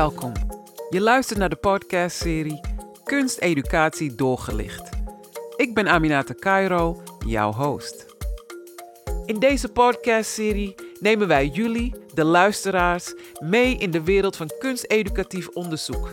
[0.00, 0.32] Welkom.
[0.90, 2.60] Je luistert naar de podcastserie
[3.04, 4.88] Kunsteducatie doorgelicht.
[5.56, 8.06] Ik ben Aminata Cairo, jouw host.
[9.26, 16.08] In deze podcastserie nemen wij jullie, de luisteraars, mee in de wereld van kunsteducatief onderzoek.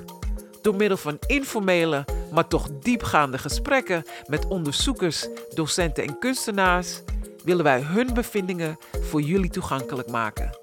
[0.62, 7.02] Door middel van informele, maar toch diepgaande gesprekken met onderzoekers, docenten en kunstenaars
[7.44, 10.58] willen wij hun bevindingen voor jullie toegankelijk maken.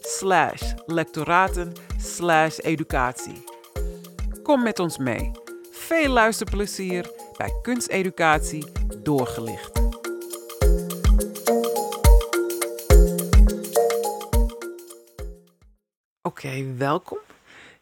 [0.00, 3.44] slash lectoraten slash educatie.
[4.42, 5.30] Kom met ons mee.
[5.70, 8.64] Veel luisterplezier bij Kunsteducatie
[9.02, 9.84] Doorgelicht.
[16.22, 17.18] Oké, welkom.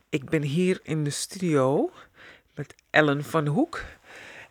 [0.08, 1.90] Ik ben hier in de studio
[2.54, 3.82] met Ellen van Hoek.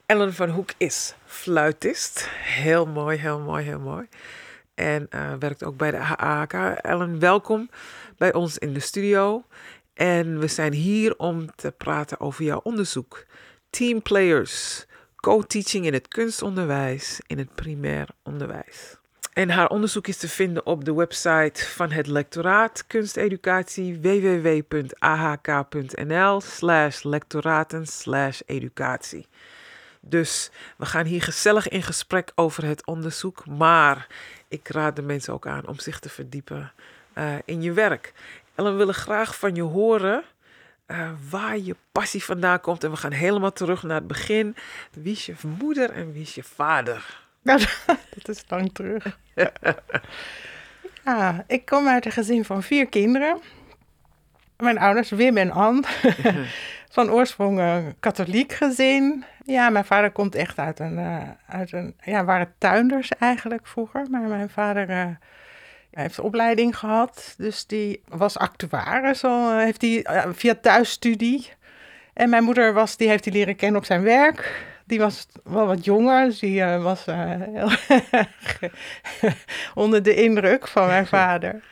[0.05, 2.27] Ellen van Hoek is fluitist.
[2.31, 4.07] Heel mooi, heel mooi, heel mooi.
[4.75, 6.53] En uh, werkt ook bij de AHK.
[6.81, 7.69] Ellen, welkom
[8.17, 9.43] bij ons in de studio.
[9.93, 13.25] En we zijn hier om te praten over jouw onderzoek.
[13.69, 14.85] Team Players,
[15.15, 18.97] co-teaching in het kunstonderwijs, in het primair onderwijs.
[19.33, 24.81] En haar onderzoek is te vinden op de website van het lectoraat kunsteducatie www.ahk.nl
[26.41, 29.27] slash lectoraten slash educatie.
[30.01, 34.07] Dus we gaan hier gezellig in gesprek over het onderzoek, maar
[34.53, 36.71] ik raad de mensen ook aan om zich te verdiepen
[37.17, 38.13] uh, in je werk.
[38.55, 40.23] En we willen graag van je horen
[40.87, 42.83] uh, waar je passie vandaan komt.
[42.83, 44.55] En we gaan helemaal terug naar het begin.
[44.91, 47.21] Wie is je moeder en wie is je vader?
[47.41, 47.59] Nou,
[48.15, 49.17] dat is lang terug.
[51.03, 53.39] ja, ik kom uit een gezin van vier kinderen.
[54.57, 55.85] Mijn ouders, Wim en Ann,
[56.93, 59.23] van oorsprong een katholiek gezin.
[59.45, 64.05] Ja, mijn vader komt echt uit een, uh, uit een ja, waren tuinders eigenlijk vroeger.
[64.09, 65.05] Maar mijn vader uh,
[65.91, 71.49] heeft opleiding gehad, dus die was actuaris al, heeft die via thuisstudie.
[72.13, 74.65] En mijn moeder was, die heeft hij leren kennen op zijn werk.
[74.85, 77.69] Die was wel wat jonger, dus die was heel
[79.83, 81.63] onder de indruk van mijn vader.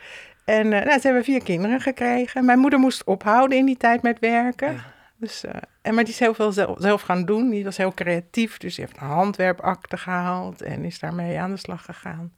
[0.44, 2.44] En nou, ze hebben vier kinderen gekregen.
[2.44, 4.91] Mijn moeder moest ophouden in die tijd met werken.
[5.22, 5.50] Dus, uh,
[5.82, 7.50] en, maar die is heel veel zelf, zelf, gaan doen.
[7.50, 8.58] Die was heel creatief.
[8.58, 12.32] Dus die heeft een handwerpakte gehaald en is daarmee aan de slag gegaan.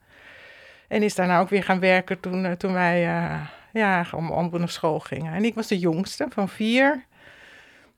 [0.87, 4.49] En is daarna ook weer gaan werken toen, uh, toen wij uh, ja, om, om
[4.51, 5.33] naar school gingen.
[5.33, 7.05] En ik was de jongste van vier.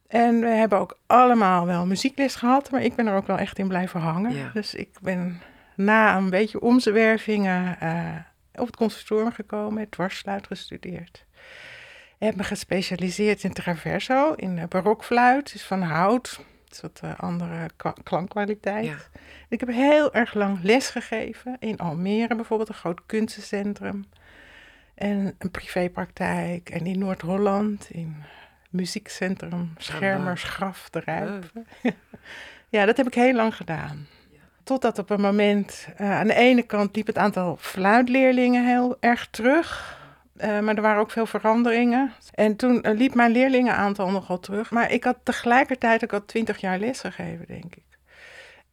[0.08, 3.60] En we hebben ook allemaal wel muziekles gehad, maar ik ben er ook wel echt
[3.60, 4.36] in blijven hangen.
[4.36, 4.50] Ja.
[4.54, 5.42] Dus ik ben
[5.76, 7.78] na een beetje omzwervingen
[8.56, 11.26] op het conservatorium gekomen, dwarsfluit gestudeerd.
[12.20, 16.40] Ik heb me gespecialiseerd in traverso, in barokfluit, dus van hout.
[16.64, 17.70] Dat is wat uh, andere
[18.04, 18.86] klankkwaliteit.
[18.86, 18.98] Ja.
[19.50, 24.06] Ik heb heel erg lang les gegeven in Almere bijvoorbeeld, een groot kunstencentrum.
[24.96, 26.70] En een privépraktijk.
[26.70, 28.16] En in Noord-Holland, in
[28.70, 31.68] muziekcentrum Schermersgraf de Rijpen.
[32.70, 34.08] ja, dat heb ik heel lang gedaan.
[34.64, 39.28] Totdat op een moment, uh, aan de ene kant liep het aantal fluitleerlingen heel erg
[39.32, 39.98] terug.
[40.42, 42.14] Uh, maar er waren ook veel veranderingen.
[42.34, 44.72] En toen uh, liep mijn leerlingenaantal nogal terug.
[44.72, 47.86] Maar ik had tegelijkertijd ook al twintig jaar lesgegeven, denk ik.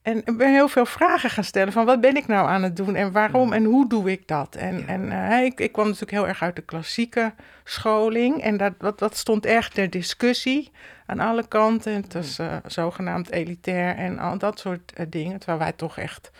[0.03, 2.77] En ik ben heel veel vragen gaan stellen van wat ben ik nou aan het
[2.77, 4.55] doen en waarom en hoe doe ik dat?
[4.55, 4.87] En, ja.
[4.87, 7.33] en uh, ik, ik kwam natuurlijk heel erg uit de klassieke
[7.65, 10.71] scholing en dat, dat, dat stond echt ter discussie
[11.07, 11.95] aan alle kanten.
[11.95, 16.31] Het was zogenaamd elitair en al dat soort dingen, terwijl wij toch echt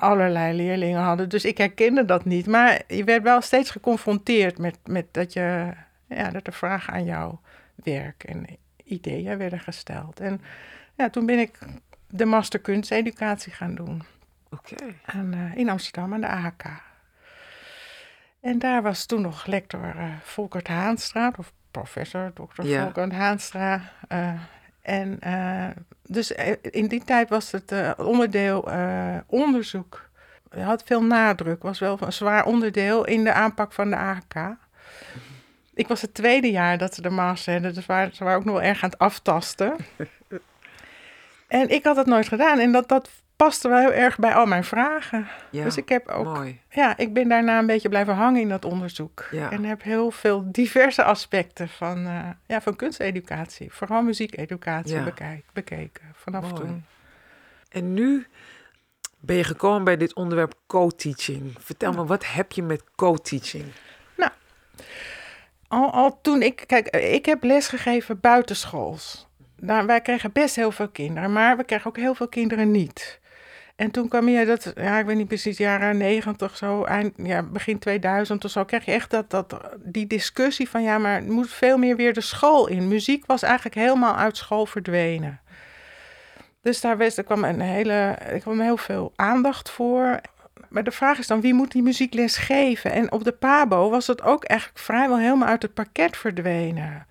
[0.00, 1.28] allerlei leerlingen hadden.
[1.28, 2.46] Dus ik herkende dat niet.
[2.46, 5.72] Maar je werd wel steeds geconfronteerd met, met dat, je,
[6.06, 7.40] ja, dat er vragen aan jouw
[7.74, 8.46] werk en
[8.84, 10.20] ideeën werden gesteld.
[10.20, 10.40] En
[10.94, 11.58] ja, toen ben ik
[12.08, 14.02] de master kunsteducatie gaan doen.
[14.50, 14.74] Oké.
[15.06, 15.52] Okay.
[15.54, 16.64] in Amsterdam aan de AHK.
[18.40, 22.62] En daar was toen nog lector uh, Volkert Haanstra, of professor Dr.
[22.62, 22.82] Ja.
[22.82, 23.82] Volkert Haanstra.
[24.08, 24.40] Uh,
[24.82, 25.66] en uh,
[26.02, 30.08] dus in die tijd was het uh, onderdeel uh, onderzoek.
[30.48, 34.56] Het had veel nadruk, was wel een zwaar onderdeel in de aanpak van de AHK.
[35.74, 38.44] Ik was het tweede jaar dat ze de master hadden, dus waren, ze waren ook
[38.44, 39.76] nog wel erg aan het aftasten.
[41.48, 43.10] en ik had dat nooit gedaan en dat, dat
[43.44, 45.28] paste wel heel erg bij al mijn vragen.
[45.50, 46.60] Ja, dus ik heb ook, mooi.
[46.70, 49.28] ja, ik ben daarna een beetje blijven hangen in dat onderzoek.
[49.30, 49.50] Ja.
[49.50, 55.04] En heb heel veel diverse aspecten van, uh, ja, van kunsteducatie, vooral muziekeducatie Ja.
[55.04, 56.54] bekijk, bekeken vanaf Mooi.
[56.54, 56.84] toen.
[57.68, 58.26] En nu
[59.20, 61.54] ben je gekomen bij dit onderwerp co-teaching.
[61.58, 63.64] Vertel me, wat heb je met co-teaching?
[65.68, 69.28] Al, al toen ik, kijk, ik heb lesgegeven buitenschools.
[69.56, 73.19] Nou, wij kregen best heel veel kinderen, maar we kregen ook heel veel kinderen niet.
[73.80, 77.42] En toen kwam je dat, ja, ik weet niet precies, jaren negentig zo, eind, ja,
[77.42, 81.28] begin 2000 of zo, kreeg je echt dat, dat, die discussie van, ja, maar het
[81.28, 82.88] moet veel meer weer de school in.
[82.88, 85.40] Muziek was eigenlijk helemaal uit school verdwenen.
[86.62, 90.20] Dus daar was, kwam een hele, kwam heel veel aandacht voor.
[90.68, 92.92] Maar de vraag is dan, wie moet die muziekles geven?
[92.92, 97.06] En op de PABO was het ook eigenlijk vrijwel helemaal uit het pakket verdwenen.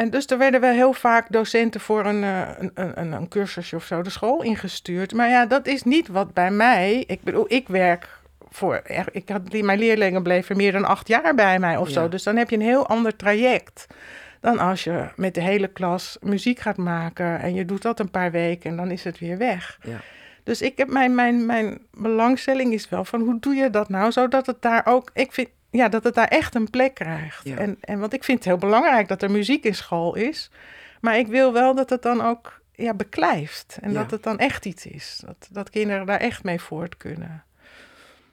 [0.00, 3.76] En dus er werden wel heel vaak docenten voor een, eh, een, een, een cursusje
[3.76, 5.12] of zo de school ingestuurd.
[5.14, 7.04] Maar ja, dat is niet wat bij mij.
[7.06, 8.08] Ik bedoel, ik werk
[8.50, 8.82] voor.
[9.12, 12.08] Ik had, mijn leerlingen bleven meer dan acht jaar bij mij of zo.
[12.08, 13.86] Dus dan heb je een heel ander traject
[14.40, 18.10] dan als je met de hele klas muziek gaat maken en je doet dat een
[18.10, 19.78] paar weken en dan is het weer weg.
[19.82, 20.00] Ja.
[20.42, 24.12] Dus ik heb mijn, mijn, mijn belangstelling is wel van hoe doe je dat nou,
[24.12, 25.10] zodat het daar ook.
[25.14, 27.46] Ik vind ja, dat het daar echt een plek krijgt.
[27.46, 30.50] En, en want ik vind het heel belangrijk dat er muziek in school is.
[31.00, 33.78] Maar ik wil wel dat het dan ook ja, beklijft.
[33.80, 35.22] En dat het dan echt iets is.
[35.26, 37.44] Dat, dat kinderen daar echt mee voort kunnen.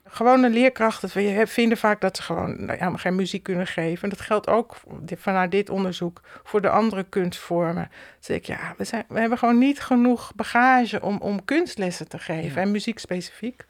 [0.09, 4.03] Gewone leerkrachten vinden vaak dat ze gewoon nou ja, geen muziek kunnen geven.
[4.03, 4.75] En dat geldt ook
[5.15, 7.91] vanuit dit onderzoek voor de andere kunstvormen.
[8.19, 12.19] Zeg ik, ja, we, zijn, we hebben gewoon niet genoeg bagage om, om kunstlessen te
[12.19, 12.61] geven.
[12.61, 13.65] En muziek specifiek.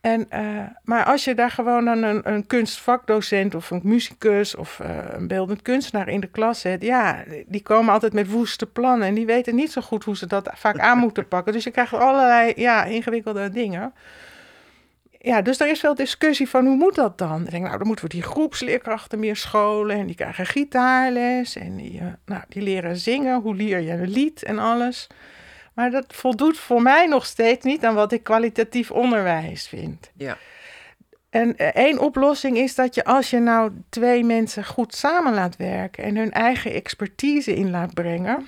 [0.00, 4.78] En, uh, maar als je daar gewoon dan een, een kunstvakdocent of een muzikus of
[4.82, 9.08] uh, een beeldend kunstenaar in de klas zet, ja, die komen altijd met woeste plannen
[9.08, 11.52] en die weten niet zo goed hoe ze dat vaak aan moeten pakken.
[11.52, 13.92] Dus je krijgt allerlei ja, ingewikkelde dingen.
[15.20, 17.44] Ja, dus er is veel discussie van hoe moet dat dan?
[17.44, 21.76] Ik denk, nou, dan moeten we die groepsleerkrachten meer scholen en die krijgen gitaarles en
[21.76, 23.40] die, uh, nou, die leren zingen.
[23.40, 25.06] Hoe leer je een lied en alles?
[25.78, 30.10] Maar dat voldoet voor mij nog steeds niet aan wat ik kwalitatief onderwijs vind.
[30.16, 30.36] Ja.
[31.30, 35.56] En eh, één oplossing is dat je als je nou twee mensen goed samen laat
[35.56, 38.46] werken en hun eigen expertise in laat brengen,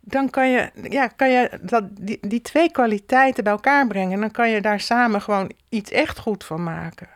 [0.00, 4.12] dan kan je, ja, kan je dat, die, die twee kwaliteiten bij elkaar brengen.
[4.12, 7.08] En dan kan je daar samen gewoon iets echt goed van maken.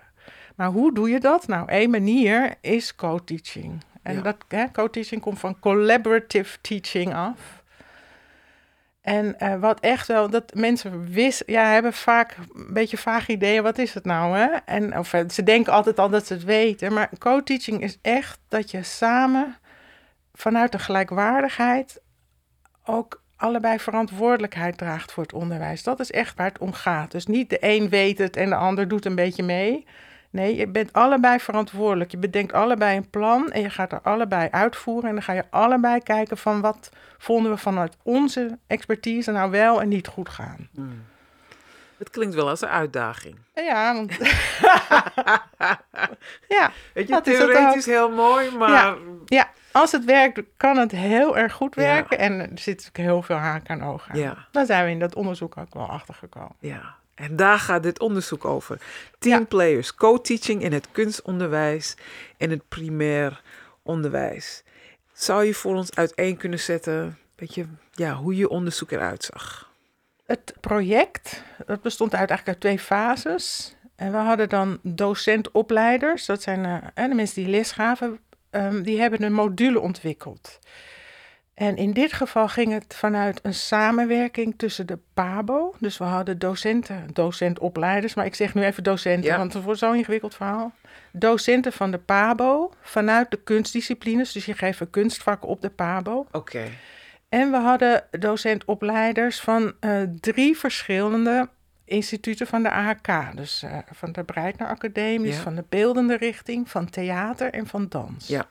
[0.56, 1.46] Maar hoe doe je dat?
[1.46, 3.82] Nou, één manier is co-teaching.
[4.02, 4.36] En dat
[4.72, 7.61] co-teaching komt van collaborative teaching af.
[9.02, 13.62] En uh, wat echt wel, dat mensen wist, ja, hebben vaak een beetje vage ideeën,
[13.62, 14.46] wat is het nou, hè?
[14.46, 18.38] En, of eh, ze denken altijd al dat ze het weten, maar co-teaching is echt
[18.49, 19.56] dat je samen
[20.32, 22.00] vanuit de gelijkwaardigheid
[22.84, 25.82] ook allebei verantwoordelijkheid draagt voor het onderwijs.
[25.82, 27.10] Dat is echt waar het om gaat.
[27.10, 29.87] Dus niet de een weet het en de ander doet een beetje mee.
[30.32, 32.11] Nee, je bent allebei verantwoordelijk.
[32.11, 35.08] Je bedenkt allebei een plan en je gaat er allebei uitvoeren.
[35.08, 39.81] En dan ga je allebei kijken van wat vonden we vanuit onze expertise nou wel
[39.81, 40.69] en niet goed gaan.
[40.75, 41.05] Hmm.
[41.99, 43.37] Het klinkt wel als een uitdaging.
[43.55, 44.12] Ja, want...
[46.58, 48.70] ja, Weet je, theoretisch heel mooi, maar...
[48.70, 48.96] Ja,
[49.26, 52.19] ja, als het werkt, kan het heel erg goed werken.
[52.19, 54.19] En er zit heel veel haak aan ogen aan.
[54.19, 54.46] Ja.
[54.50, 56.56] Daar zijn we in dat onderzoek ook wel achter gekomen.
[56.58, 58.80] Ja, en daar gaat dit onderzoek over.
[59.19, 61.94] Team players, co-teaching in het kunstonderwijs
[62.36, 63.42] en het primair
[63.82, 64.62] onderwijs.
[65.12, 69.70] Zou je voor ons uiteen kunnen zetten je, ja, hoe je onderzoek eruit zag?
[70.26, 73.74] Het project dat bestond uit eigenlijk uit twee fases.
[73.96, 78.19] En we hadden dan docentopleiders, dat zijn uh, de mensen die les gaven,
[78.50, 80.58] um, die hebben een module ontwikkeld.
[81.54, 85.74] En in dit geval ging het vanuit een samenwerking tussen de PABO.
[85.79, 89.94] Dus we hadden docenten, docentopleiders, maar ik zeg nu even docenten, want het wordt zo'n
[89.94, 90.72] ingewikkeld verhaal.
[91.12, 94.32] Docenten van de PABO vanuit de kunstdisciplines.
[94.32, 96.26] Dus je geeft een kunstvak op de PABO.
[96.32, 96.65] Oké.
[97.29, 101.48] En we hadden docentopleiders van uh, drie verschillende
[101.84, 103.36] instituten van de AHK.
[103.36, 108.29] Dus uh, van de Breitner Academie, van de beeldende richting, van theater en van dans.
[108.29, 108.46] Ja.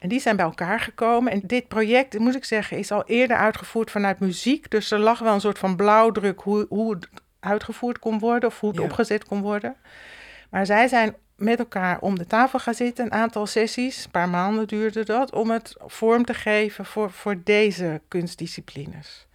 [0.00, 1.32] En die zijn bij elkaar gekomen.
[1.32, 4.70] En dit project, moet ik zeggen, is al eerder uitgevoerd vanuit muziek.
[4.70, 7.08] Dus er lag wel een soort van blauwdruk hoe, hoe het
[7.40, 9.76] uitgevoerd kon worden of hoe het opgezet kon worden.
[10.50, 14.28] Maar zij zijn met elkaar om de tafel gaan zitten, een aantal sessies, een paar
[14.28, 19.26] maanden duurde dat, om het vorm te geven voor, voor deze kunstdisciplines.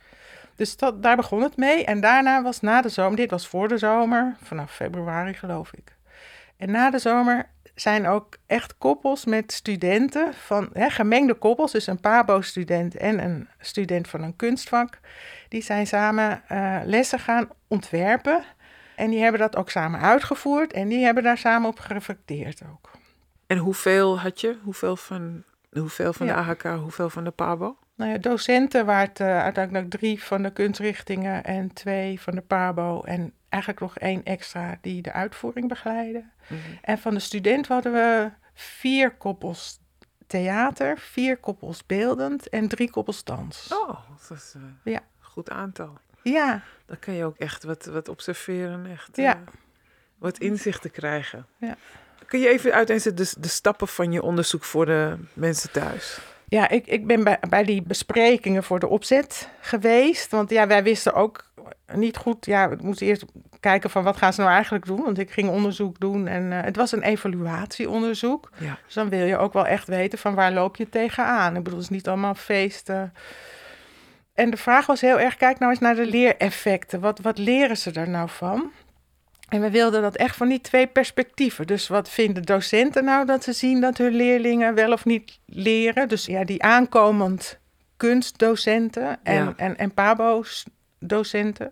[0.56, 1.86] Dus dat, daar begon het mee.
[1.86, 5.96] En daarna was na de zomer, dit was voor de zomer, vanaf februari geloof ik.
[6.58, 11.88] En na de zomer zijn ook echt koppels met studenten van hè, gemengde koppels, dus
[11.88, 15.00] een PABO-student en een student van een kunstvak.
[15.50, 18.44] Die zijn samen uh, lessen gaan ontwerpen.
[18.96, 22.92] En die hebben dat ook samen uitgevoerd en die hebben daar samen op gereflecteerd ook.
[23.48, 24.58] En hoeveel had je?
[24.64, 27.78] Hoeveel van, hoeveel van de AHK, hoeveel van de PABO?
[27.96, 32.42] Nou ja, docenten waren het uh, uiteindelijk drie van de kunstrichtingen en twee van de
[32.42, 33.02] PABO.
[33.04, 36.24] En eigenlijk nog één extra die de uitvoering begeleidde.
[36.48, 36.60] Mhm.
[36.82, 39.80] En van de student hadden we vier koppels
[40.28, 43.74] theater, vier koppels beeldend en drie koppels dans.
[43.74, 45.00] Oh, dat is een ja.
[45.20, 45.98] goed aantal.
[46.24, 49.34] Ja, Dan kan je ook echt wat, wat observeren, echt Ja.
[49.36, 49.42] eh,
[50.18, 51.46] wat inzichten krijgen.
[51.58, 51.76] Ja.
[52.26, 56.20] Kun je even uiteenzetten de, de stappen van je onderzoek voor de mensen thuis?
[56.56, 60.32] Ja, ik, ik ben bij, bij die besprekingen voor de opzet geweest.
[60.32, 61.52] Want ja, wij wisten ook
[61.94, 62.46] niet goed.
[62.46, 63.26] Ja, we moesten eerst
[63.60, 65.04] kijken van wat gaan ze nou eigenlijk doen.
[65.04, 68.50] Want ik ging onderzoek doen en eh, het was een evaluatieonderzoek.
[68.58, 68.78] Ja.
[68.86, 71.56] Dus dan wil je ook wel echt weten van waar loop je tegenaan.
[71.56, 73.14] Ik bedoel, het is niet allemaal feesten.
[74.34, 77.00] En de vraag was heel erg, kijk nou eens naar de leereffecten.
[77.00, 78.72] Wat, wat leren ze er nou van?
[79.50, 81.68] En we wilden dat echt van die twee perspectieven.
[81.68, 86.08] Dus wat vinden docenten nou dat ze zien dat hun leerlingen wel of niet leren?
[86.08, 87.60] Dus ja, die aankomend
[87.98, 89.54] kunstdocenten en, Ja.
[89.58, 91.72] en, en PABO-docenten.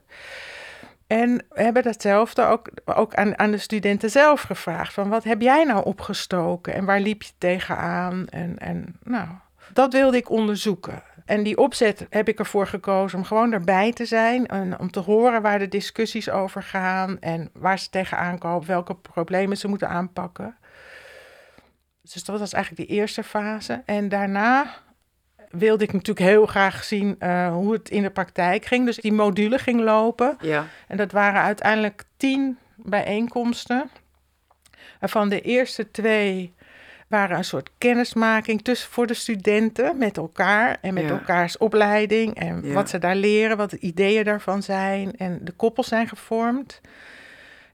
[1.07, 4.93] En we hebben datzelfde ook, ook aan, aan de studenten zelf gevraagd.
[4.93, 8.27] Van wat heb jij nou opgestoken en waar liep je tegenaan?
[8.27, 9.27] En, en nou,
[9.73, 11.03] dat wilde ik onderzoeken.
[11.25, 14.47] En die opzet heb ik ervoor gekozen om gewoon erbij te zijn.
[14.47, 17.19] En om te horen waar de discussies over gaan.
[17.19, 18.67] En waar ze tegenaan komen.
[18.67, 20.57] Welke problemen ze moeten aanpakken.
[22.01, 23.81] Dus dat was eigenlijk die eerste fase.
[23.85, 24.65] En daarna
[25.49, 28.85] wilde ik natuurlijk heel graag zien eh, hoe het in de praktijk ging.
[28.85, 30.37] Dus die module ging lopen.
[30.41, 30.67] Ja.
[30.87, 33.89] En dat waren uiteindelijk tien bijeenkomsten.
[34.99, 36.53] Waarvan de eerste twee
[37.13, 41.09] waren een soort kennismaking tussen voor de studenten met elkaar en met Ja.
[41.09, 42.73] elkaars opleiding en Ja.
[42.73, 45.17] wat ze daar leren, wat de ideeën daarvan zijn.
[45.17, 46.81] En de koppels zijn gevormd.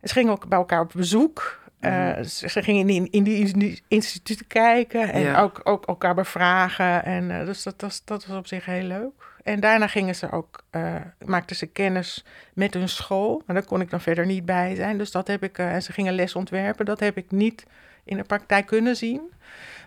[0.03, 1.59] Ze gingen ook bij elkaar op bezoek.
[1.79, 2.23] Eh, Mhm.
[2.23, 5.41] ze ze gingen in, in die in- instituten kijken en Ja.
[5.41, 7.05] ook, ook elkaar bevragen.
[7.05, 9.28] En, eh, dus dat was, dat was op zich heel leuk.
[9.43, 13.41] En daarna gingen ze ook, eh, maakten ze kennis met hun school.
[13.45, 14.97] Maar daar kon ik dan verder niet bij zijn.
[14.97, 16.85] Dus dat heb ik, eh, en ze gingen les ontwerpen.
[16.85, 17.65] Dat heb ik niet
[18.03, 19.21] in de praktijk kunnen zien.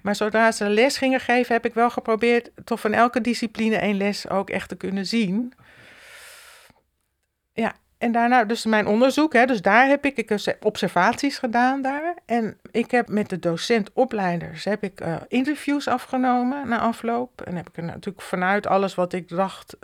[0.03, 3.97] Maar zodra ze les gingen geven, heb ik wel geprobeerd toch van elke discipline één
[3.97, 5.53] les ook echt te kunnen zien.
[7.53, 9.33] Ja, en daarna dus mijn onderzoek.
[9.33, 12.15] Hè, dus daar heb ik, ik heb observaties gedaan daar.
[12.27, 17.41] En ik heb met de docent-opleiders heb ik, eh, interviews afgenomen na afloop.
[17.41, 19.77] En heb ik er natuurlijk vanuit alles wat ik dacht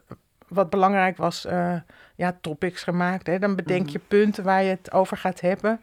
[0.49, 1.75] wat belangrijk was, eh,
[2.15, 3.27] ja, topics gemaakt.
[3.27, 3.39] Hè.
[3.39, 3.93] Dan bedenk Mhm.
[3.93, 5.81] je punten waar je het over gaat hebben.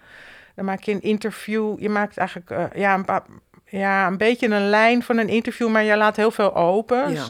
[0.56, 1.80] Dan maak je een interview.
[1.80, 3.26] Je maakt eigenlijk eh, ja, een, paar-
[3.66, 7.12] ja, een beetje een lijn van een interview, maar je laat heel veel open.
[7.12, 7.26] Ja.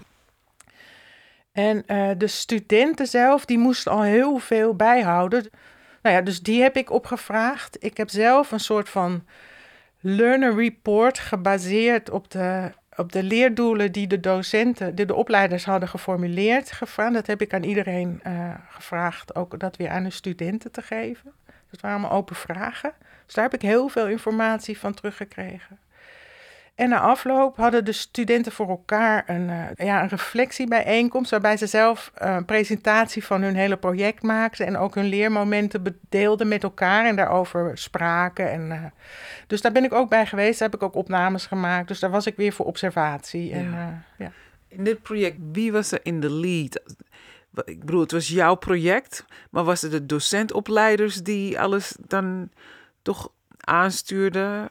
[1.55, 5.49] En eh, de studenten zelf, die moesten al heel veel bijhouden.
[6.01, 7.83] Nou ja, dus die heb ik opgevraagd.
[7.83, 9.25] Ik heb zelf een soort van
[9.99, 15.89] learner report gebaseerd op de, op de leerdoelen die de docenten, die de opleiders hadden
[15.89, 17.13] geformuleerd, gevraagd.
[17.13, 21.31] Dat heb ik aan iedereen eh, gevraagd, ook dat weer aan de studenten te geven.
[21.71, 22.93] Dat waren allemaal open vragen.
[23.25, 25.79] Dus daar heb ik heel veel informatie van teruggekregen.
[26.75, 31.31] En na afloop hadden de studenten voor elkaar een, eh, ja, een reflectiebijeenkomst...
[31.31, 34.65] waarbij ze zelf eh, een presentatie van hun hele project maakten...
[34.65, 38.51] en ook hun leermomenten bedeelden met elkaar en daarover spraken.
[38.51, 38.83] En, eh,
[39.47, 41.87] dus daar ben ik ook bij geweest, daar heb ik ook opnames gemaakt.
[41.87, 43.51] Dus daar was ik weer voor observatie.
[43.53, 44.03] En, Ja.
[44.17, 44.31] eh, ja.
[44.67, 46.81] In dit project, wie was er in de lead?
[47.65, 52.49] Ik bedoel, het was jouw project, maar was het de docentopleiders die alles dan
[53.01, 54.69] toch aanstuurden?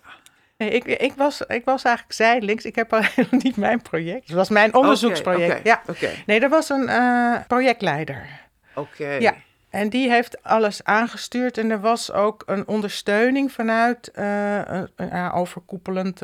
[0.64, 2.64] Nee, ik, ik, was, ik was eigenlijk zijdelings.
[2.64, 3.02] Ik heb al
[3.42, 4.26] niet mijn project.
[4.26, 5.66] Het was mijn onderzoeksproject.
[5.66, 5.82] Ja.
[6.26, 8.26] Nee, er was een eh, projectleider.
[8.74, 9.08] oké.
[9.08, 9.34] Ja.
[9.70, 11.58] En die heeft alles aangestuurd.
[11.58, 16.22] En er was ook een ondersteuning vanuit eh, een, overkoepelend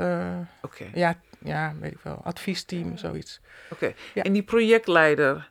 [0.63, 3.41] Oké, ja, ja, weet ik wel, adviesteam, zoiets.
[3.71, 3.93] oké.
[4.15, 4.23] Ja.
[4.23, 5.50] En die projectleider.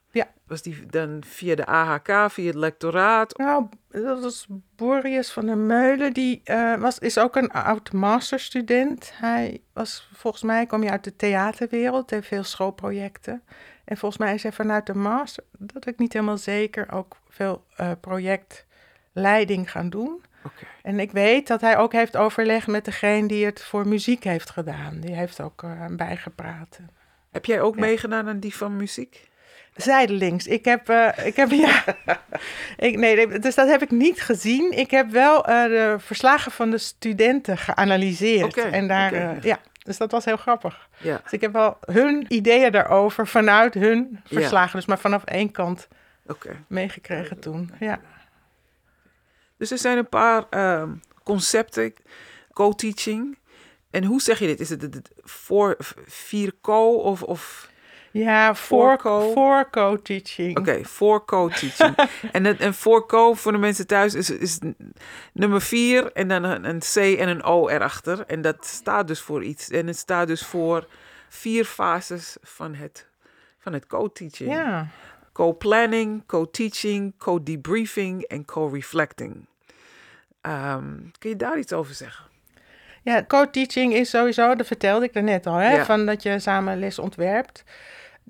[0.49, 3.37] Was die dan via de AHK, via het lectoraat?
[3.37, 6.13] Nou, dat was Boris van der Meulen.
[6.13, 9.11] Die eh, was, is ook een oud masterstudent.
[9.15, 13.43] Hij was, volgens mij kwam hij uit de theaterwereld, heeft veel schoolprojecten.
[13.85, 17.63] En volgens mij is hij vanuit de master, dat ik niet helemaal zeker, ook veel
[17.75, 20.21] eh, projectleiding gaan doen.
[20.45, 20.65] Oké.
[20.81, 24.49] En ik weet dat hij ook heeft overlegd met degene die het voor muziek heeft
[24.49, 24.99] gedaan.
[24.99, 26.79] Die heeft ook eh, bijgepraat.
[27.31, 27.81] Heb jij ook Ja.
[27.81, 29.28] meegedaan aan die van muziek?
[29.81, 30.47] Zijdelings.
[30.47, 31.83] Ik heb, eh, ik heb ja.
[32.87, 34.71] ik, nee, dus dat heb ik niet gezien.
[34.77, 38.57] Ik heb wel eh, de verslagen van de studenten geanalyseerd.
[38.57, 40.87] En daar, eh, ja, dus dat was heel grappig.
[40.97, 44.39] Ja, Dus ik heb wel hun ideeën daarover vanuit hun Ja.
[44.39, 44.75] verslagen.
[44.75, 45.87] Dus maar vanaf één kant
[46.67, 47.71] meegekregen toen.
[47.79, 47.99] Ja.
[49.57, 50.89] Dus er zijn een paar ehm,
[51.23, 51.93] concepten,
[52.53, 53.37] co-teaching.
[53.91, 54.59] En hoe zeg je dit?
[54.59, 57.69] Is het voor vier co of, of
[58.11, 59.31] Ja, voor, co.
[59.31, 60.57] voor co-teaching.
[60.59, 61.95] oké, voor co-teaching.
[62.31, 64.59] en, voor co voor de mensen thuis is, is
[65.33, 68.25] nummer vier en dan een, een C en een O erachter.
[68.25, 69.69] En dat staat dus voor iets.
[69.69, 70.87] En het staat dus voor
[71.29, 73.07] vier fases van het,
[73.59, 74.51] van het co-teaching.
[74.51, 74.87] Ja.
[75.33, 79.45] co-planning, co-teaching, co-debriefing en co-reflecting.
[80.41, 82.25] Ehm, kun je daar iets over zeggen?
[83.03, 85.85] Ja, co-teaching is sowieso, dat vertelde ik er net al, hè, Ja.
[85.85, 87.63] van dat je samen les ontwerpt.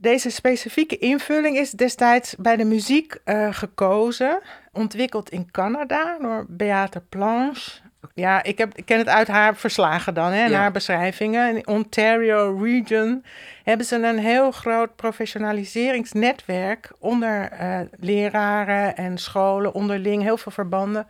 [0.01, 4.39] Deze specifieke invulling is destijds bij de muziek eh, gekozen,
[4.73, 7.71] ontwikkeld in Canada door Beate Planche.
[8.13, 10.57] Ja, ik, heb, ik ken het uit haar verslagen dan, hè, en Ja.
[10.59, 11.55] haar beschrijvingen.
[11.55, 13.23] In Ontario Region
[13.63, 21.07] hebben ze een heel groot professionaliseringsnetwerk onder eh, leraren en scholen onderling, heel veel verbanden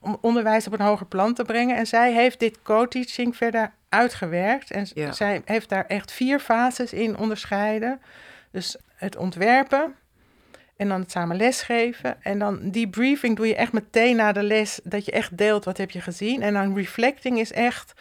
[0.00, 1.76] om onderwijs op een hoger plan te brengen.
[1.76, 4.70] En zij heeft dit co-teaching verder uitgewerkt.
[4.70, 5.12] En Ja.
[5.12, 8.00] zij heeft daar echt vier fases in onderscheiden.
[8.50, 9.94] Dus het ontwerpen
[10.76, 12.22] en dan het samen lesgeven.
[12.22, 15.76] En dan debriefing doe je echt meteen na de les, dat je echt deelt wat
[15.76, 16.42] heb je gezien.
[16.42, 17.92] En dan reflecting is echt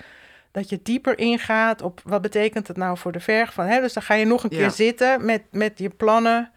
[0.51, 3.65] dat je dieper ingaat op wat betekent het nou voor de verg van.
[3.65, 3.81] Hè?
[3.81, 4.57] Dus dan ga je nog een Ja.
[4.57, 6.51] keer zitten met, met je plannen.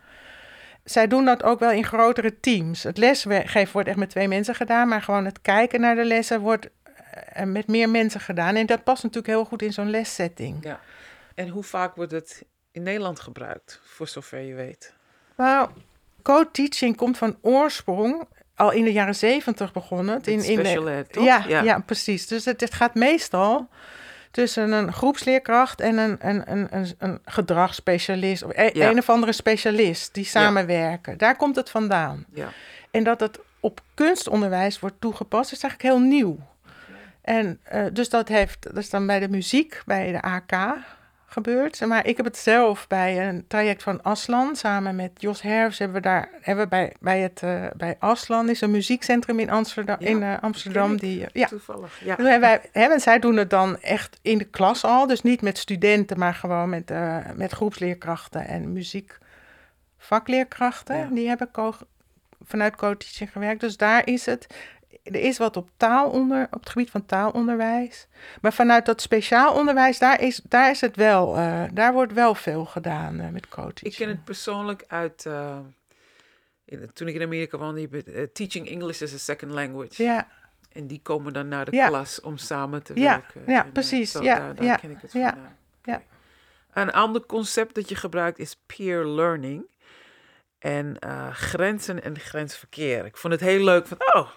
[0.84, 2.82] Zij doen dat ook wel in grotere teams.
[2.82, 6.40] Het lesgeven wordt echt met twee mensen gedaan, maar gewoon het kijken naar de lessen
[6.40, 6.68] wordt
[7.32, 8.54] eh, met meer mensen gedaan.
[8.54, 10.56] En dat past natuurlijk heel goed in zo'n lessetting.
[10.64, 10.80] Ja.
[11.34, 14.92] En hoe vaak wordt het in Nederland gebruikt, voor zover je weet?
[15.36, 15.70] Nou,
[16.22, 18.24] co-teaching komt van oorsprong
[18.54, 20.14] al in de jaren zeventig begonnen.
[20.14, 21.24] Het in, in de- ed, toch?
[21.24, 21.62] Ja, Ja.
[21.62, 21.78] ja.
[21.78, 22.26] precies.
[22.26, 23.68] Dus het, het gaat meestal
[24.30, 28.42] tussen een groepsleerkracht en een, een, een, een, een gedragsspecialist.
[28.42, 28.90] Of e- Ja.
[28.90, 31.18] een of andere specialist die samenwerken.
[31.18, 32.24] Daar komt het vandaan.
[32.32, 32.48] Ja.
[32.90, 36.38] En dat het op kunstonderwijs wordt toegepast, is eigenlijk heel nieuw.
[37.20, 40.52] En eh, dus dat heeft, dat is dan bij de muziek, bij de AK
[41.32, 41.86] gebeurd.
[41.86, 45.96] Maar ik heb het zelf bij een traject van Aslan, samen met Jos Herfs, hebben
[45.96, 49.96] we daar, hebben we bij, bij het, eh, bij Aslan, is een muziekcentrum in Amsterdam,
[49.98, 52.00] Ja, in, eh, Amsterdam die, eh, ja, Toevallig.
[52.04, 52.16] Ja.
[52.16, 55.06] toen hebben wij, hè, en zij doen het dan echt in de klas al.
[55.06, 56.92] Dus niet met studenten, maar gewoon met,
[57.34, 60.96] met groepsleerkrachten en muziekvakleerkrachten.
[60.96, 61.08] Ja.
[61.10, 61.48] Die hebben
[62.44, 63.60] vanuit co-teaching gewerkt.
[63.60, 64.46] Dus daar is het.
[65.02, 68.06] Er is wat op, taalonder, op het gebied van taalonderwijs.
[68.40, 71.36] Maar vanuit dat speciaal onderwijs, daar is, daar is het wel.
[71.36, 73.92] eh, daar wordt wel veel gedaan eh, met co-teaching.
[73.92, 75.26] Ik ken het persoonlijk uit.
[75.26, 75.58] eh,
[76.64, 80.02] in- toen ik in Amerika woonde, teaching English as a second language.
[80.02, 80.28] Ja,
[80.72, 81.88] En die komen dan naar de Ja.
[81.88, 83.52] klas om samen te Ja, werken.
[83.52, 84.10] ja, En, precies.
[84.10, 85.56] zo, Ja, daar, daar ja, ken ik het vandaan.
[85.84, 86.02] ja.
[86.72, 89.64] Een ander concept dat je gebruikt is peer learning.
[90.62, 93.04] En eh, grenzen en grensverkeer.
[93.04, 93.86] Ik vond het heel leuk.
[93.86, 94.28] Van, oh,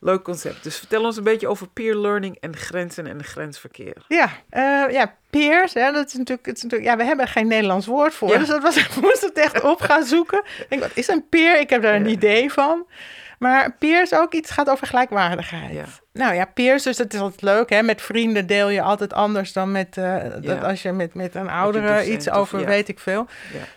[0.00, 0.62] leuk concept.
[0.62, 3.96] Dus vertel ons een beetje over peer learning en grenzen en grensverkeer.
[4.08, 7.30] Ja, eh, ja, peers, hè, dat is natuurlijk, het is natuurlijk, ja, we hebben er
[7.30, 8.28] geen Nederlands woord voor.
[8.28, 8.38] Ja.
[8.38, 10.38] Dus dat was, ik moest het echt op gaan zoeken.
[10.58, 11.60] Ik denk, wat is een peer?
[11.60, 12.10] Ik heb daar een Ja.
[12.10, 12.86] idee van.
[13.38, 15.72] Maar peers ook iets gaat over gelijkwaardigheid.
[15.74, 15.84] Ja.
[16.12, 17.70] Nou ja, peers, dus dat is altijd leuk.
[17.70, 17.82] Hè?
[17.82, 21.48] Met vrienden deel je altijd anders dan met, eh, dat als je met, met een
[21.48, 23.26] oudere iets over weet ik veel.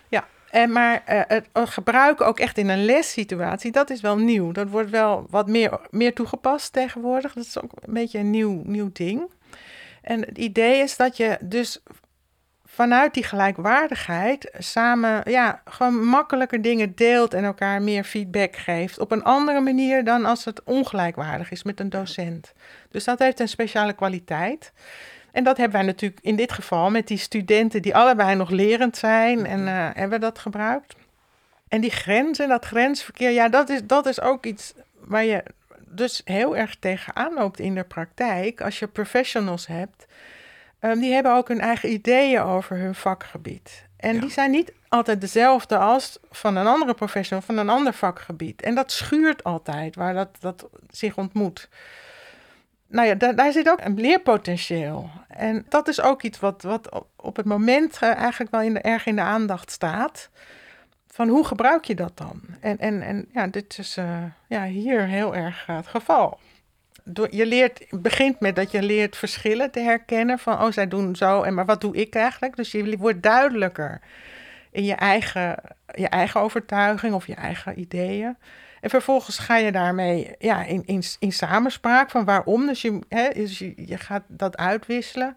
[0.08, 0.24] Ja.
[0.68, 4.52] Maar eh, het gebruiken ook echt in een lessituatie, dat is wel nieuw.
[4.52, 7.32] Dat wordt wel wat meer, meer toegepast tegenwoordig.
[7.32, 9.30] Dat is ook een beetje een nieuw, nieuw ding.
[10.02, 11.82] En het idee is dat je dus
[12.74, 18.98] vanuit die gelijkwaardigheid samen ja, gewoon makkelijker dingen deelt en elkaar meer feedback geeft.
[18.98, 22.52] Op een andere manier dan als het ongelijkwaardig is met een docent.
[22.90, 24.72] Dus dat heeft een speciale kwaliteit.
[25.34, 28.96] En dat hebben wij natuurlijk in dit geval met die studenten die allebei nog lerend
[28.96, 30.94] zijn en eh, hebben dat gebruikt.
[31.68, 35.42] En die grenzen, dat grensverkeer, ja, dat is, dat is ook iets waar je
[35.86, 38.60] dus heel erg tegenaan loopt in de praktijk.
[38.60, 40.06] Als je professionals hebt,
[40.80, 43.84] um, die hebben ook hun eigen ideeën over hun vakgebied.
[43.96, 44.20] En Ja.
[44.20, 48.62] die zijn niet altijd dezelfde als van een andere professional, van een ander vakgebied.
[48.62, 51.68] En dat schuurt altijd waar dat, dat zich ontmoet.
[52.94, 55.10] Nou ja, daar, daar zit ook een leerpotentieel.
[55.28, 58.80] En dat is ook iets wat, wat op- het moment eh, eigenlijk wel in de,
[58.80, 60.30] erg in de aandacht staat.
[61.06, 62.40] Van hoe gebruik je dat dan?
[62.60, 66.38] En, en, en ja, dit is eh, ja, hier heel erg eh, het geval.
[67.30, 70.38] Je leert, begint met dat je leert verschillen te herkennen.
[70.38, 72.56] Van, oh, zij doen zo, en maar wat doe ik eigenlijk?
[72.56, 74.00] Dus je wordt duidelijker
[74.70, 75.56] in je eigen,
[75.94, 78.36] je eigen overtuiging of je eigen ideeën.
[78.84, 82.66] En vervolgens ga je daarmee ja, in, in, in samenspraak van waarom.
[82.66, 85.36] Dus je, hè, dus je, je gaat dat uitwisselen.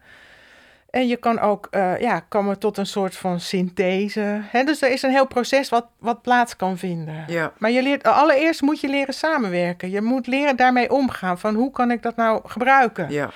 [0.90, 4.42] En je kan ook eh, ja, komen tot een soort van synthese.
[4.44, 4.64] Hè?
[4.64, 7.24] Dus er is een heel proces wat, wat plaats kan vinden.
[7.28, 7.54] Ja.
[7.58, 9.90] Maar je leert, allereerst moet je leren samenwerken.
[9.90, 11.40] Je moet leren daarmee omgaan.
[11.40, 13.12] Van hoe kan ik dat nou gebruiken?
[13.12, 13.32] Ja,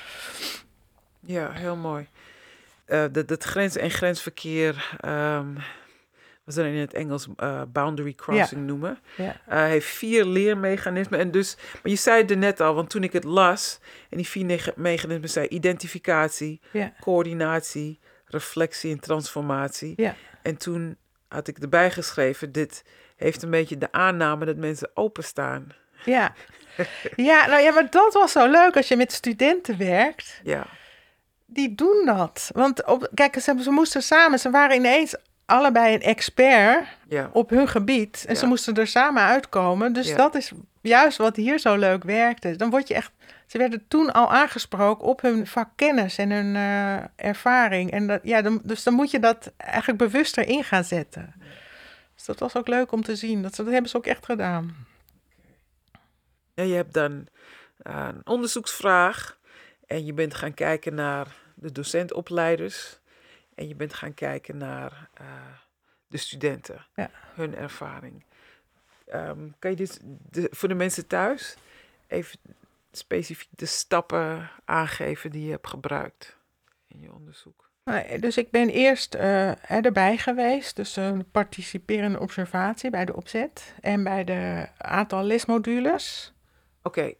[1.19, 2.08] ja heel mooi.
[2.86, 5.47] Eh, dat, dat grens- en grensverkeer, ehm
[6.47, 9.41] ze dan in het Engels eh, boundary crossing noemen, Ja.
[9.47, 11.19] eh, heeft vier leermechanismen.
[11.19, 14.17] En dus, maar je zei het er net al, want toen ik het las, en
[14.17, 16.93] die vier mechanismen zei identificatie, Ja.
[16.99, 19.93] coördinatie, reflectie en transformatie.
[19.95, 20.15] Ja.
[20.41, 22.84] En toen had ik erbij geschreven, dit
[23.15, 25.67] heeft een beetje de aanname dat mensen openstaan.
[26.06, 26.34] Ja.
[27.15, 30.39] ja, nou ja, maar dat was zo leuk als je met studenten werkt.
[30.43, 30.65] Ja,
[31.45, 32.49] Die doen dat.
[32.54, 35.15] Want op, kijk, ze, ze moesten samen, ze waren ineens
[35.51, 38.25] allebei een expert ja, op hun gebied.
[38.27, 39.93] En ze moesten er samen uitkomen.
[39.93, 40.15] Dus Ja.
[40.15, 42.55] dat is juist wat hier zo leuk werkte.
[42.55, 43.11] Dan word je echt.
[43.47, 47.91] Ze werden toen al aangesproken op hun vakkennis en hun eh, ervaring.
[47.91, 51.33] En dat, ja, dan, dus dan moet je dat eigenlijk bewuster in gaan zetten.
[52.15, 53.41] Dus dat was ook leuk om te zien.
[53.41, 54.75] Dat, ze- dat hebben ze ook echt gedaan.
[56.53, 57.27] Ja, je hebt dan
[57.77, 59.37] eh, een onderzoeksvraag
[59.87, 62.99] en je bent gaan kijken naar de docentopleiders
[63.55, 65.25] en je bent gaan kijken naar eh,
[66.07, 67.09] de studenten, Ja.
[67.33, 68.23] hun ervaring.
[69.05, 71.55] Ehm, kan je dit de, voor de mensen thuis
[72.07, 72.39] even
[72.91, 76.37] specifiek de stappen aangeven die je hebt gebruikt
[76.87, 77.69] in je onderzoek?
[77.83, 80.75] Nee, Dus ik ben eerst eh, erbij geweest.
[80.75, 83.73] Dus een participerende observatie bij de opzet.
[83.79, 86.33] En bij de aantal lesmodules.
[86.83, 87.13] Oké,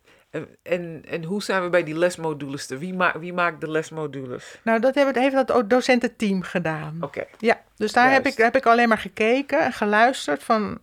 [0.64, 2.66] en, en hoe zijn we bij die lesmodules?
[2.66, 4.60] te- Wie, ma wie maakt de lesmodules?
[4.64, 6.98] Nou, dat heeft, heeft dat docententeam gedaan.
[7.02, 10.80] Oké, Ja, dus daar heb ik, heb ik alleen maar gekeken en geluisterd van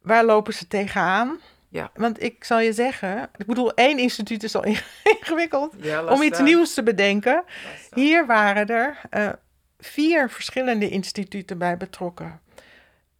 [0.00, 1.40] waar lopen ze tegenaan.
[1.68, 1.90] Ja.
[1.94, 4.64] Want ik zal je zeggen, ik bedoel, één instituut is al
[5.20, 7.44] ingewikkeld ja, om iets nieuws te bedenken.
[7.94, 9.28] Hier waren er eh,
[9.78, 12.40] vier verschillende instituten bij betrokken.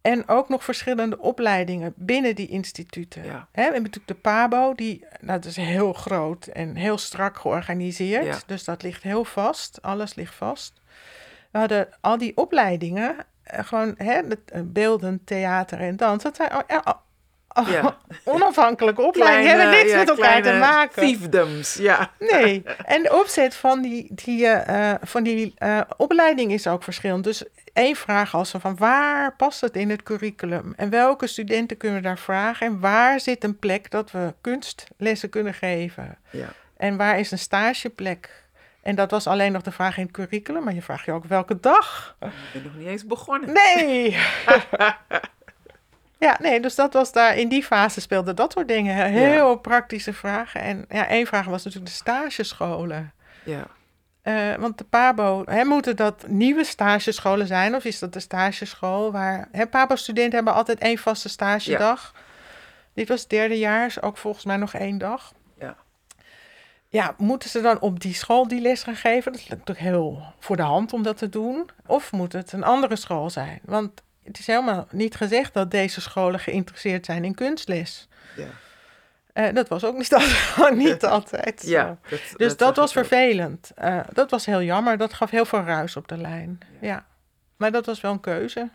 [0.03, 3.23] En ook nog verschillende opleidingen binnen die instituten.
[3.23, 3.31] Ja.
[3.31, 7.37] Hè, we hebben natuurlijk de PABO, die, nou, dat is heel groot en heel strak
[7.37, 8.25] georganiseerd.
[8.25, 8.37] Ja.
[8.45, 10.81] Dus dat ligt heel vast, alles ligt vast.
[11.51, 16.23] We hadden al die opleidingen, eh, gewoon hè, eh, beelden, theater en dans.
[16.23, 16.51] Dat zijn
[17.55, 17.97] ja, al- Ja.
[18.23, 21.03] onafhankelijke opleidingen, hebben niks met elkaar te maken.
[21.03, 22.11] Fiefdoms, ja.
[22.19, 26.83] Nee, en de opzet van die, die, eh, eh, van die eh, opleiding is ook
[26.83, 27.23] verschillend.
[27.23, 30.73] Dus één vraag als van waar past het in het curriculum?
[30.75, 32.67] En welke studenten kunnen we daar vragen?
[32.67, 36.17] En waar zit een plek dat we kunstlessen kunnen geven?
[36.29, 36.47] ja.
[36.77, 38.41] En waar is een stageplek?
[38.81, 41.25] En dat was alleen nog de vraag in het curriculum, maar je vraagt je ook
[41.25, 42.15] welke dag?
[42.19, 43.53] Ik ben nog niet eens begonnen.
[43.53, 44.17] Nee!
[46.17, 49.05] ja, nee, dus dat was daar, in die fase speelde dat soort dingen.
[49.05, 50.61] Heel praktische vragen.
[50.61, 53.13] En ja, één vraag was natuurlijk de stagescholen.
[53.43, 53.67] Ja,
[54.21, 57.75] Eh, want de PABO, hè, moeten dat nieuwe stagescholen zijn?
[57.75, 59.47] Of is dat de stageschool waar...
[59.51, 62.13] Hè, PABO-studenten hebben altijd één vaste stagedag.
[62.93, 65.33] Dit was het derde jaar, is ook volgens mij nog één dag.
[65.59, 65.75] ja,
[66.87, 69.31] Ja, moeten ze dan op die school die les gaan geven?
[69.31, 71.69] Dat is natuurlijk heel voor de hand om dat te doen.
[71.85, 73.59] Of moet het een andere school zijn?
[73.63, 78.07] Want het is helemaal niet gezegd dat deze scholen geïnteresseerd zijn in kunstles.
[78.35, 78.47] ja.
[79.33, 81.69] Eh, dat was ook niet, altijd- niet altijd zo.
[81.69, 81.97] ja
[82.37, 83.71] Dus dat, was vervelend.
[83.75, 84.97] Eh, dat was heel jammer.
[84.97, 86.59] Dat gaf heel veel ruis op de lijn.
[86.81, 87.05] Ja.
[87.57, 88.69] Maar dat was wel een keuze.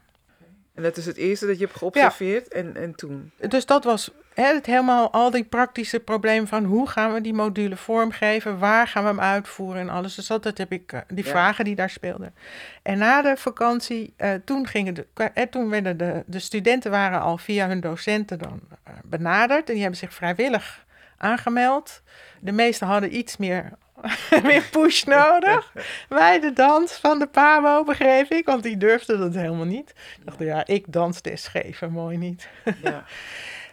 [0.78, 3.30] En dat is het eerste dat je hebt geobserveerd en, en toen.
[3.48, 7.34] Dus dat was hè, het helemaal al die praktische problemen van hoe gaan we die
[7.34, 10.14] module vormgeven, waar gaan we hem uitvoeren en alles.
[10.14, 11.30] Dus dat, dat heb ik, eh, die Ja.
[11.30, 12.34] vragen die daar speelden.
[12.82, 17.20] En na de vakantie, eh, toen, gingen de, eh, toen werden de, de studenten waren
[17.20, 18.60] al via hun docenten dan
[19.04, 20.84] benaderd en die hebben zich vrijwillig
[21.16, 22.02] aangemeld.
[22.40, 23.72] De meesten hadden iets meer,
[24.42, 25.72] meer push nodig
[26.08, 29.90] bij de dans van de PABO, begreep ik, want die durfden dat helemaal niet.
[29.90, 32.48] Ik dacht, ja, ik dansles geven, mooi niet.
[32.82, 33.04] Ja,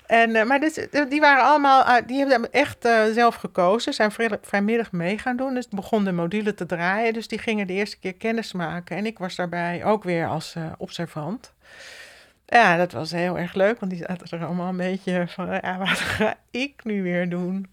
[0.06, 3.94] En, eh, maar dus, eh, die waren allemaal, uit- die hebben echt eh, zelf gekozen,
[3.94, 5.54] zijn vrij- vrijmiddag mee gaan doen.
[5.54, 8.98] Dus begon de module te draaien, dus die gingen de eerste keer kennis maken.
[8.98, 11.54] En ik was daarbij ook weer als eh, observant.
[12.46, 15.78] Ja, dat was heel erg leuk, want die zaten er allemaal een beetje van, ja,
[15.78, 17.68] wat ga ik nu weer doen?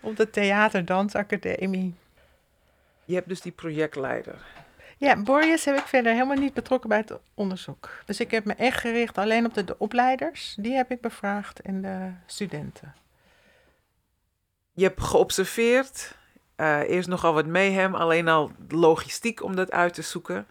[0.00, 1.94] Op de Theaterdansacademie.
[3.04, 4.34] je hebt dus die projectleider.
[4.98, 7.90] Ja, Borges heb ik verder helemaal niet betrokken bij het onderzoek.
[8.04, 10.54] Dus ik heb me echt gericht alleen op de, de opleiders.
[10.58, 12.94] Die heb ik bevraagd en de studenten.
[14.72, 16.14] Je hebt geobserveerd.
[16.56, 20.46] eh, eerst nogal wat mayhem, alleen al de logistiek om dat uit te zoeken.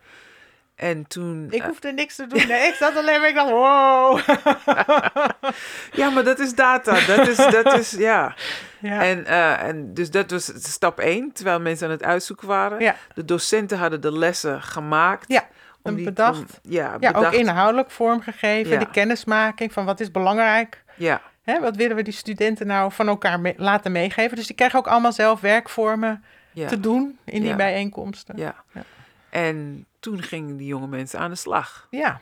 [0.76, 1.48] En toen.
[1.50, 2.48] Ik eh, hoefde niks te doen.
[2.48, 4.20] Nee, ik zat alleen maar, ik dacht, wow.
[6.02, 7.06] ja, maar dat is data.
[7.16, 8.34] Dat is, dat is ja.
[8.80, 12.80] Ja, En, eh, en dus dat was stap één, terwijl mensen aan het uitzoeken waren.
[12.80, 15.26] ja, De docenten hadden de lessen gemaakt.
[15.28, 15.48] Ja, om
[15.92, 16.40] en die, bedacht.
[16.40, 17.36] om- ja, ja, ook bedacht.
[17.36, 18.72] inhoudelijk vormgegeven.
[18.72, 18.80] Ja.
[18.80, 20.84] De kennismaking van wat is belangrijk.
[20.96, 24.36] Ja, Hè, wat willen we die studenten nou van elkaar me- laten meegeven?
[24.36, 28.38] Dus die krijgen ook allemaal zelf werkvormen ja, te doen in die bijeenkomsten.
[28.38, 28.56] ja.
[28.74, 28.82] Ja.
[29.30, 31.88] En toen gingen die jonge mensen aan de slag.
[31.90, 32.20] ja.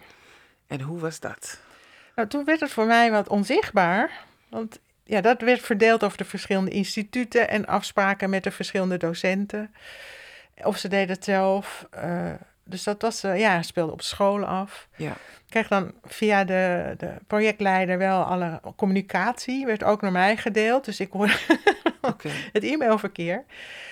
[0.68, 1.60] En hoe was dat?
[2.16, 4.12] Nou, toen werd het voor mij wat onzichtbaar.
[4.50, 9.74] Want ja, dat werd verdeeld over de verschillende instituten en afspraken met de verschillende docenten.
[10.64, 11.88] Of ze deden het zelf.
[11.92, 12.32] eh,
[12.64, 14.88] Dus dat was, eh, ja, speelde op scholen af.
[14.96, 15.12] Ja.
[15.12, 20.86] Ik kreeg dan via de, de projectleider wel alle communicatie, werd ook naar mij gedeeld.
[20.86, 21.38] Dus ik hoorde
[22.54, 23.44] het e-mailverkeer.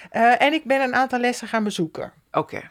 [0.09, 2.11] Eh, en ik ben een aantal lessen gaan bezoeken.
[2.31, 2.61] Oké.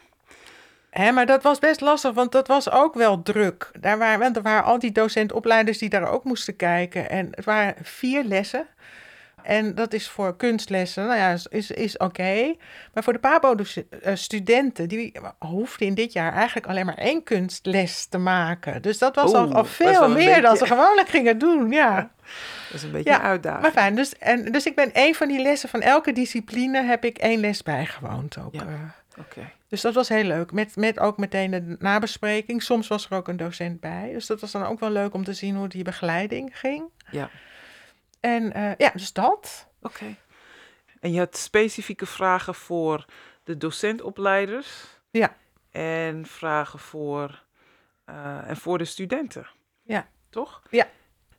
[0.91, 3.71] Hè, maar dat was best lastig, want dat was ook wel druk.
[3.79, 7.09] Daar waren, want er waren al die docentopleiders die daar ook moesten kijken.
[7.09, 8.67] En het waren vier lessen.
[9.43, 12.55] En dat is voor kunstlessen, nou ja, is, is, oké.
[12.93, 18.17] Maar voor de PABO-studenten, die hoefden in dit jaar eigenlijk alleen maar één kunstles te
[18.17, 18.81] maken.
[18.81, 21.95] Dus dat was al, Oeh, al veel meer dan ze gewoonlijk gingen doen, ja.
[22.67, 23.61] Dat is een beetje Ja, een uitdaging.
[23.61, 27.05] Maar fijn, dus, en, dus ik ben één van die lessen van elke discipline heb
[27.05, 28.53] ik één les bijgewoond ook.
[28.53, 29.00] Ja.
[29.67, 30.51] Dus dat was heel leuk.
[30.51, 32.63] Met, met ook meteen de nabespreking.
[32.63, 34.11] Soms was er ook een docent bij.
[34.13, 36.89] Dus dat was dan ook wel leuk om te zien hoe die begeleiding ging.
[37.11, 37.29] Ja.
[38.19, 39.67] En eh, ja, dus dat.
[39.81, 40.15] Oké.
[40.99, 43.05] En je had specifieke vragen voor
[43.43, 45.35] de docentopleiders Ja,
[45.71, 47.43] en vragen voor,
[48.05, 49.47] eh, en voor de studenten,
[49.83, 50.61] ja, toch?
[50.69, 50.87] ja.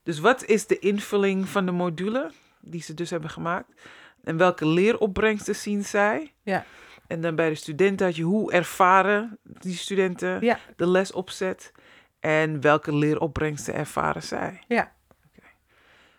[0.03, 3.81] Dus wat is de invulling van de module die ze dus hebben gemaakt?
[4.25, 6.33] En welke leeropbrengsten zien zij?
[6.42, 6.64] Ja,
[7.12, 11.72] En dan bij de studenten had je hoe ervaren die studenten ja, de les opzet
[12.20, 14.61] en welke leeropbrengsten ervaren zij?
[14.68, 14.92] ja.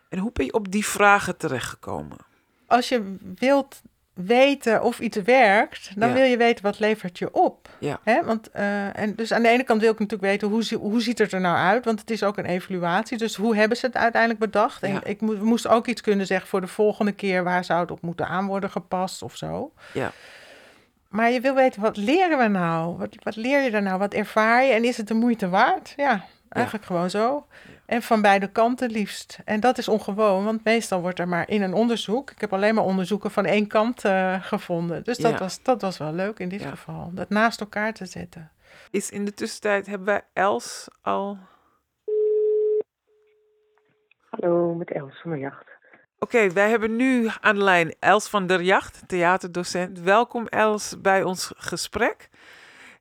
[0.08, 2.16] En hoe ben je op die vragen terechtgekomen?
[2.66, 3.82] Als je wilt
[4.14, 6.14] weten of iets werkt, dan Ja.
[6.14, 7.68] wil je weten wat levert je op.
[7.78, 8.00] Ja.
[8.02, 8.24] Hè?
[8.24, 11.18] Want, eh, en dus aan de ene kant wil ik natuurlijk weten hoe, hoe ziet
[11.18, 13.18] het er nou uit, want het is ook een evaluatie.
[13.18, 14.82] Dus hoe hebben ze het uiteindelijk bedacht?
[14.82, 15.04] En Ja.
[15.04, 18.02] ik mo- moest ook iets kunnen zeggen voor de volgende keer waar zou het op
[18.02, 19.72] moeten aan worden gepast of zo.
[19.92, 20.12] Ja,
[21.14, 22.96] Maar je wil weten, wat leren we nou?
[22.96, 23.98] Wat, wat leer je er nou?
[23.98, 24.72] Wat ervaar je?
[24.72, 25.92] En is het de moeite waard?
[25.96, 27.46] Ja, eigenlijk gewoon zo.
[27.86, 29.38] En van beide kanten liefst.
[29.44, 32.30] En dat is ongewoon, want meestal wordt er maar in een onderzoek...
[32.30, 35.04] Ik heb alleen maar onderzoeken van één kant eh, gevonden.
[35.04, 35.38] Dus dat, Ja.
[35.38, 36.68] was, dat was wel leuk in dit Ja.
[36.70, 37.10] geval.
[37.12, 38.50] Dat naast elkaar te zetten.
[38.90, 41.38] is in de tussentijd hebben wij Els al.
[44.30, 45.73] Hallo, met Els van der Jacht.
[46.24, 50.00] Oké, wij hebben nu aan de lijn Els van der Jacht, theaterdocent.
[50.00, 52.28] Welkom Els bij ons gesprek.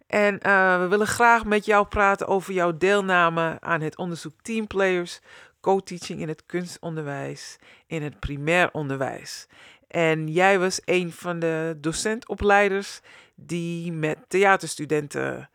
[0.08, 5.20] En eh, we willen graag met jou praten over jouw deelname aan het onderzoek Teamplayers,
[5.62, 7.58] co-teaching in het kunstonderwijs,
[7.88, 9.48] in het primair onderwijs.
[9.88, 13.00] En jij was een van de docentopleiders
[13.36, 15.50] die met theaterstudenten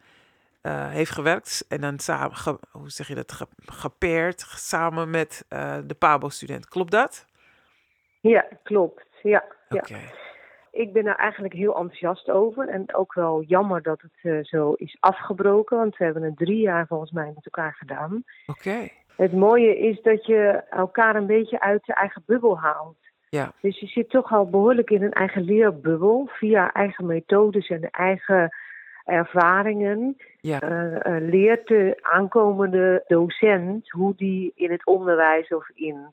[0.61, 1.65] eh, heeft gewerkt.
[1.69, 6.69] En dan samen, hoe zeg je dat, ge, gepaard samen met eh, de PABO-student.
[6.69, 7.27] Klopt dat?
[8.21, 9.07] Ja, klopt.
[9.23, 9.45] Ja.
[10.71, 12.69] Ik ben er eigenlijk heel enthousiast over.
[12.69, 15.77] En ook wel jammer dat het eh, zo is afgebroken.
[15.77, 18.25] Want we hebben het drie jaar volgens mij met elkaar gedaan.
[18.47, 18.89] Oké.
[19.17, 22.97] Het mooie is dat je elkaar een beetje uit de eigen bubbel haalt.
[23.29, 23.53] Ja.
[23.61, 26.29] Dus je zit toch al behoorlijk in een eigen leerbubbel.
[26.33, 28.51] Via eigen methodes en eigen
[29.05, 30.17] ervaringen.
[30.41, 30.61] Ja.
[30.61, 36.13] eh, eh, leert de aankomende docent hoe die in het onderwijs of in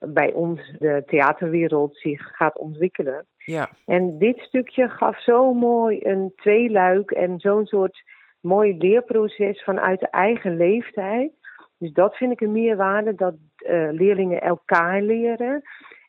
[0.00, 3.26] bij ons de theaterwereld zich gaat ontwikkelen.
[3.36, 3.68] Ja.
[3.86, 8.02] En dit stukje gaf zo mooi een tweeluik en zo'n soort
[8.40, 11.32] mooi leerproces vanuit de eigen leeftijd.
[11.78, 15.62] Dus dat vind ik een meerwaarde, dat eh, leerlingen elkaar leren.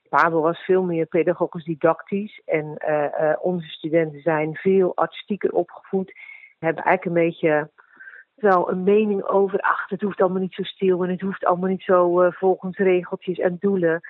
[0.10, 6.14] Pabel was veel meer pedagogisch didactisch en eh, eh, onze studenten zijn veel artistieker opgevoed.
[6.60, 7.70] Hebben eigenlijk een beetje
[8.42, 11.70] wel een mening over, ach, het hoeft allemaal niet zo stil en het hoeft allemaal
[11.70, 14.02] niet zo eh, volgens regeltjes en doelen.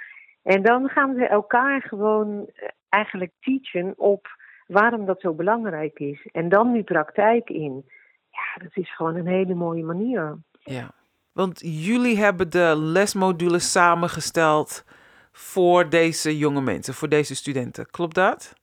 [0.44, 4.28] En dan gaan we elkaar gewoon eh, eigenlijk teachen op
[4.68, 6.28] waarom dat zo belangrijk is.
[6.32, 7.86] En dan die praktijk in.
[8.30, 10.38] Ja, dat is gewoon een hele mooie manier.
[10.52, 10.92] Ja.
[11.32, 14.86] Want jullie hebben de lesmodules samengesteld
[15.32, 17.90] voor deze jonge mensen, voor deze studenten.
[17.90, 18.54] Klopt dat?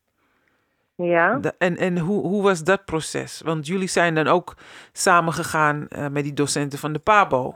[0.96, 3.42] Ja, en en hoe, hoe was dat proces?
[3.44, 4.54] Want jullie zijn dan ook
[4.92, 7.54] samengegaan eh met die docenten van de PABO.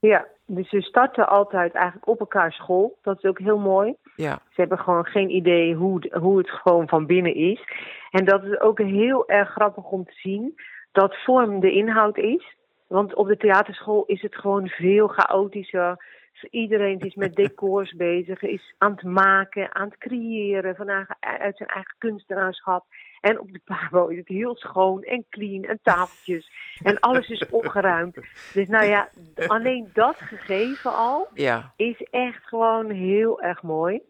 [0.00, 0.26] ja.
[0.48, 2.98] Dus ze starten altijd eigenlijk op elkaar school.
[3.02, 3.94] Dat is ook heel mooi.
[4.16, 4.32] Ja.
[4.34, 7.60] Ze hebben gewoon geen idee hoe, hoe het gewoon van binnen is.
[8.10, 10.54] En dat is ook heel erg grappig om te zien
[10.92, 12.56] dat vorm de inhoud is.
[12.86, 16.04] Want op de theaterschool is het gewoon veel chaotischer.
[16.50, 21.68] Iedereen is met decors bezig, is aan het maken, aan het creëren vanuit uit zijn
[21.68, 22.84] eigen kunstenaarschap.
[23.20, 26.50] En op de Pabo is het heel schoon en clean en tafeltjes.
[26.82, 28.14] En alles is opgeruimd.
[28.54, 29.08] Dus nou ja,
[29.46, 31.72] alleen dat gegeven al Ja.
[31.76, 34.00] is echt gewoon heel erg mooi.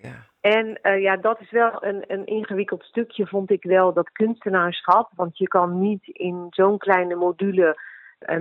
[0.00, 0.26] Ja.
[0.40, 5.10] En eh, ja, dat is wel een, een ingewikkeld stukje, vond ik wel, dat kunstenaarschap.
[5.14, 7.76] Want je kan niet in zo'n kleine module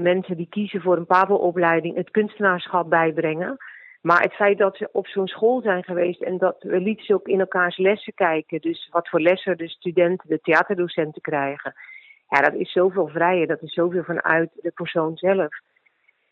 [0.02, 3.58] mensen die kiezen voor een PABO-opleiding het kunstenaarschap bijbrengen.
[4.02, 7.14] Maar het feit dat ze op zo'n school zijn geweest en dat we lieten ze
[7.14, 8.62] ook in elkaars lessen kijken.
[8.62, 11.74] Dus wat voor lessen de studenten, de theaterdocenten krijgen.
[12.30, 15.60] Ja, dat is zoveel vrijer, dat is zoveel vanuit de persoon zelf.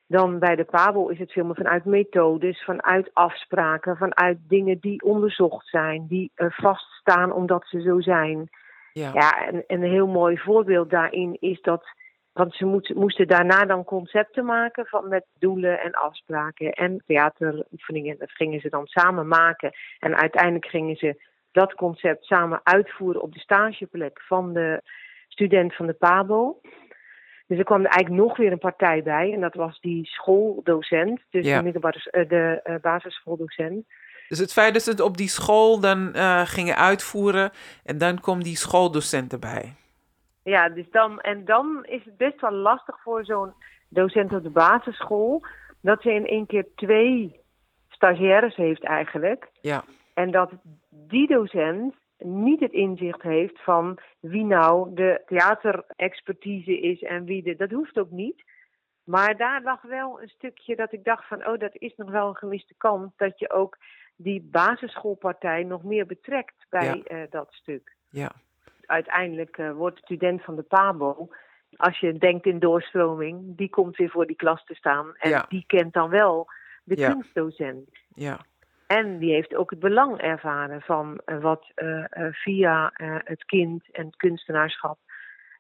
[0.08, 5.04] Dan bij de Pabo is het veel meer vanuit methodes, vanuit afspraken, vanuit dingen die
[5.04, 8.50] onderzocht zijn, die uh, vaststaan omdat ze zo zijn.
[8.94, 11.84] Ja, ja en, een heel mooi voorbeeld daarin is dat.
[12.34, 18.18] Want ze moet, moesten daarna dan concepten maken van, met doelen en afspraken en theateroefeningen.
[18.20, 19.72] Dat gingen ze dan samen maken.
[20.00, 24.82] En uiteindelijk gingen ze dat concept samen uitvoeren op de stageplek van de
[25.28, 26.62] student van de PABO.
[27.48, 29.34] Dus er kwam er eigenlijk nog weer een partij bij.
[29.34, 31.22] En dat was die schooldocent.
[31.30, 33.86] Dus de, middelbare, eh, de uh, basisschooldocent.
[34.28, 37.52] Dus het feit dat ze het op die school dan uh, gingen uitvoeren.
[37.84, 39.76] En dan komt die schooldocent erbij.
[40.44, 43.54] Ja, dus dan, en dan is het best wel lastig voor zo'n
[43.90, 45.46] docent op de basisschool.
[45.82, 47.40] Dat ze in één keer twee
[47.90, 49.50] stagiaires heeft eigenlijk.
[49.62, 49.84] Ja.
[50.14, 50.52] En dat
[50.90, 57.56] die docent niet het inzicht heeft van wie nou de theaterexpertise is en wie de.
[57.56, 58.44] Dat hoeft ook niet.
[59.04, 62.28] Maar daar lag wel een stukje dat ik dacht van, oh, dat is nog wel
[62.28, 63.14] een gemiste kant.
[63.18, 63.78] Dat je ook
[64.16, 67.96] die basisschoolpartij nog meer betrekt bij eh, dat stuk.
[68.10, 68.32] Ja.
[68.92, 71.30] Uiteindelijk uh, wordt de student van de PABO,
[71.76, 75.16] als je denkt in doorstroming, die komt weer voor die klas te staan.
[75.18, 76.48] En die kent dan wel
[76.84, 77.90] de kunstdocent.
[78.16, 78.40] Ja.
[78.88, 82.92] En die heeft ook het belang ervaren van uh, wat uh, via
[83.24, 84.98] het kind en het kunstenaarschap,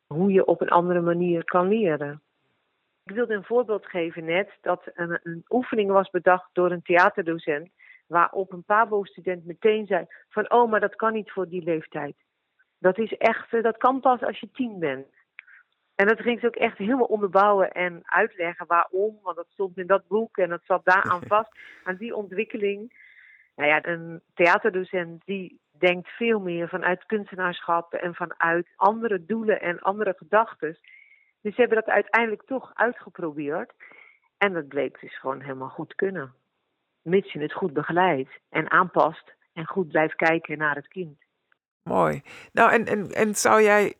[0.07, 2.21] hoe je op een andere manier kan leren.
[3.03, 7.69] Ik wilde een voorbeeld geven net dat een, een oefening was bedacht door een theaterdocent,
[8.07, 12.15] waarop een PABO-student meteen zei van oh, maar dat kan niet voor die leeftijd.
[12.81, 15.07] Dat is echt, dat kan pas als je tien bent.
[15.95, 19.87] En dat ging ze ook echt helemaal onderbouwen en uitleggen waarom, want dat stond in
[19.87, 22.93] dat boek en dat zat daar aan vast, aan die ontwikkeling.
[23.55, 29.79] Nou ja, een theaterdocent die denkt veel meer vanuit kunstenaarschap en vanuit andere doelen en
[29.79, 30.77] andere gedachten.
[31.41, 33.73] Dus ze hebben dat uiteindelijk toch uitgeprobeerd.
[34.37, 36.33] En dat bleek dus gewoon helemaal goed kunnen.
[37.01, 41.19] Mits je het goed begeleidt en aanpast en goed blijft kijken naar het kind.
[41.83, 42.21] Mooi.
[42.51, 43.93] Nou, en, en, en zou jij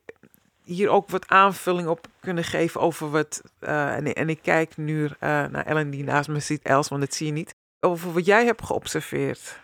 [0.64, 3.42] hier ook wat aanvulling op kunnen geven over wat.
[3.60, 7.00] Uh, en, en, ik kijk nu uh, naar Ellen die naast me zit, Els, want
[7.00, 9.60] dat zie je niet over wat jij hebt geobserveerd.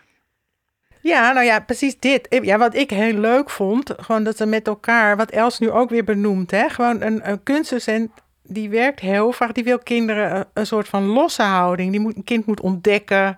[1.01, 2.27] Ja, nou ja, precies dit.
[2.41, 5.89] Ja, wat ik heel leuk vond, gewoon dat ze met elkaar, wat Els nu ook
[5.89, 8.11] weer benoemt, hè, gewoon een, een kunstdocent
[8.49, 11.91] die werkt heel vaak, die wil kinderen een, soort van losse houding.
[11.91, 13.37] Die moet, een kind moet ontdekken.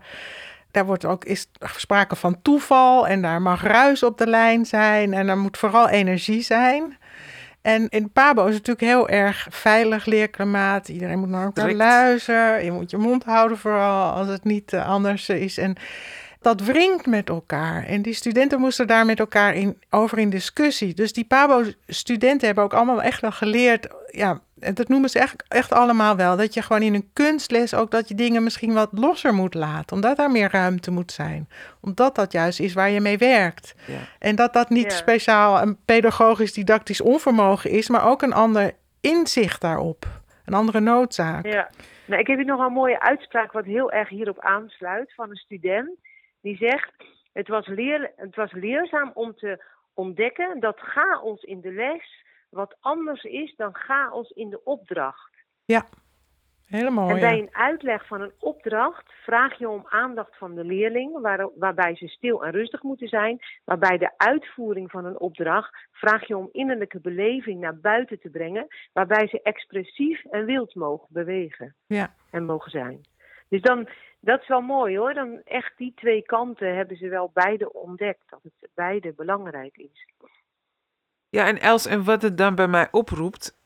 [0.72, 5.14] Daar wordt ook is sprake van toeval en daar mag ruis op de lijn zijn
[5.14, 6.98] en er moet vooral energie zijn.
[7.62, 10.88] En in Pabo is het natuurlijk heel erg veilig leerklimaat.
[10.88, 12.64] Iedereen moet naar elkaar luisteren.
[12.64, 15.58] Je moet je mond houden vooral als het niet uh, anders is.
[15.58, 15.76] En
[16.42, 17.86] dat wringt met elkaar.
[17.86, 20.94] En die studenten moesten daar met elkaar in, over in discussie.
[20.94, 23.88] Dus die Pabo-studenten hebben ook allemaal echt wel geleerd...
[24.08, 26.38] Ja, dat noemen ze echt, echt allemaal wel.
[26.38, 29.96] Dat je gewoon in een kunstles ook dat je dingen misschien wat losser moet laten.
[29.96, 31.50] Omdat daar meer ruimte moet zijn.
[31.82, 33.76] Omdat dat juist is waar je mee werkt.
[33.88, 34.00] Ja.
[34.20, 39.62] En dat dat niet speciaal een pedagogisch didactisch onvermogen is, maar ook een ander inzicht
[39.62, 40.06] daarop.
[40.46, 41.46] Een andere noodzaak.
[41.46, 41.70] Ja.
[42.06, 45.36] Nou, ik heb hier nog een mooie uitspraak wat heel erg hierop aansluit van een
[45.36, 45.90] student.
[46.42, 46.92] Die zegt,
[47.34, 52.76] het was, leer, het was leerzaam om te ontdekken dat chaos in de les wat
[52.80, 55.32] anders is dan chaos in de opdracht.
[55.66, 55.86] Ja,
[56.66, 57.10] helemaal.
[57.10, 61.50] En bij een uitleg van een opdracht vraag je om aandacht van de leerling, waar,
[61.56, 63.40] waarbij ze stil en rustig moeten zijn.
[63.66, 68.30] Maar bij de uitvoering van een opdracht vraag je om innerlijke beleving naar buiten te
[68.30, 72.14] brengen, waarbij ze expressief en wild mogen bewegen ja.
[72.32, 73.02] en mogen zijn.
[73.52, 73.88] Dus dan,
[74.20, 75.14] dat is wel mooi hoor.
[75.14, 80.08] Dan echt die twee kanten hebben ze wel beide ontdekt, dat het beide belangrijk is.
[81.30, 83.58] Ja, en Els, en wat het dan bij mij oproept,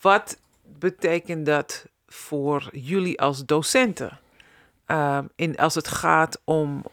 [0.00, 0.40] wat
[0.78, 4.18] betekent dat voor jullie als docenten?
[4.86, 6.84] Uh, in, als het gaat om,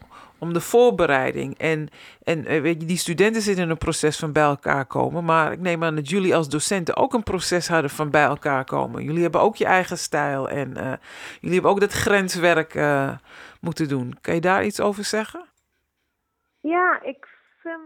[0.42, 1.58] om de voorbereiding.
[1.58, 1.88] En,
[2.22, 5.24] en eh, weet je, die studenten zitten in een proces van bij elkaar komen.
[5.24, 8.64] Maar ik neem aan dat jullie als docenten ook een proces hadden van bij elkaar
[8.64, 9.02] komen.
[9.02, 10.92] Jullie hebben ook je eigen stijl en uh,
[11.40, 13.12] jullie hebben ook dat grenswerk uh,
[13.60, 14.18] moeten doen.
[14.20, 15.44] Kan je daar iets over zeggen?
[16.60, 17.32] Ja, ik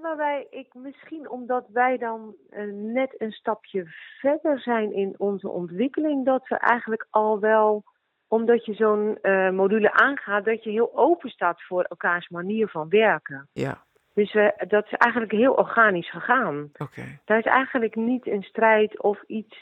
[0.03, 2.35] waarbij ik misschien omdat wij dan
[2.73, 3.85] net een stapje
[4.21, 7.85] verder zijn in onze ontwikkeling, dat we eigenlijk al wel,
[8.29, 12.89] omdat je zo'n uh, module aangaat, dat je heel open staat voor elkaars manier van
[12.89, 13.49] werken.
[13.53, 13.85] Ja.
[14.15, 16.71] Dus we, dat is eigenlijk heel organisch gegaan.
[16.77, 17.21] Okay.
[17.25, 19.57] Daar is eigenlijk niet een strijd of iets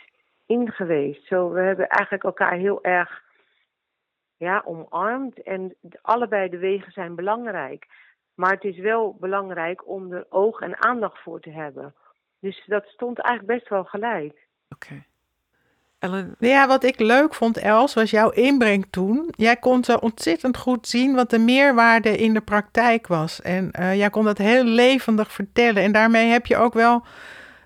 [0.47, 1.27] in geweest.
[1.27, 3.23] Zo, we hebben eigenlijk elkaar heel erg
[4.37, 7.87] ja, omarmd en allebei de wegen zijn belangrijk.
[8.35, 11.95] Maar het is wel belangrijk om er oog en aandacht voor te hebben.
[12.41, 14.47] Dus dat stond eigenlijk best wel gelijk.
[14.69, 15.05] Oké.
[16.05, 19.29] Ellen, Ja, wat ik leuk vond, Els, was jouw inbreng toen.
[19.37, 23.43] Jij kon zo ontzettend goed zien wat de meerwaarde in de praktijk was.
[23.43, 25.83] En eh, jij kon dat heel levendig vertellen.
[25.83, 27.03] En daarmee heb je ook wel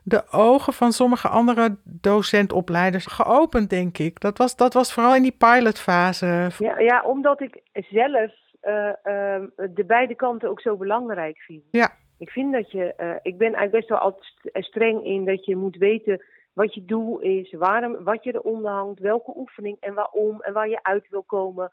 [0.02, 4.20] de ogen van sommige andere docentopleiders geopend, denk ik.
[4.20, 6.48] Dat was, dat was vooral in die pilotfase.
[6.58, 11.62] Ja, ja omdat ik zelf eh, ehm, de beide kanten ook zo belangrijk vind.
[11.70, 11.90] Ja.
[12.18, 15.44] Ik vind dat je, eh, ik ben eigenlijk best wel altijd st- streng in dat
[15.44, 16.22] je moet weten
[16.58, 20.68] wat je doel is, waarom, wat je eronder hangt, welke oefening en waarom en waar
[20.68, 21.70] je uit wil komen.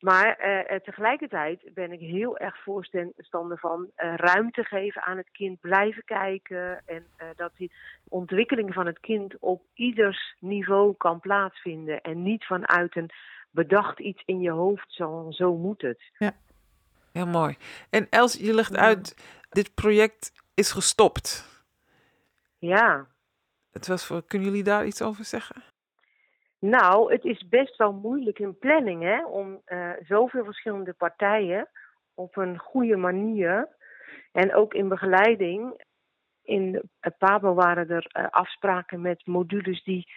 [0.00, 5.30] Maar eh, eh, tegelijkertijd ben ik heel erg voorstander van eh, ruimte geven aan het
[5.32, 7.72] kind, blijven kijken en eh, dat die
[8.08, 13.10] ontwikkeling van het kind op ieders niveau kan plaatsvinden en niet vanuit een
[13.50, 16.00] bedacht iets in je hoofd, zo, zo moet het.
[17.12, 17.56] heel mooi.
[17.90, 19.16] En Els, je legt uit,
[19.50, 21.54] dit project is gestopt.
[22.58, 23.06] Ja,
[23.76, 25.62] Het was voor, kunnen jullie daar iets over zeggen?
[26.58, 31.68] nou, het is best wel moeilijk in planning hè, om eh, zoveel verschillende partijen
[32.14, 33.68] op een goede manier
[34.32, 35.84] en ook in begeleiding.
[36.42, 40.08] In het PABO waren er eh, afspraken met modules die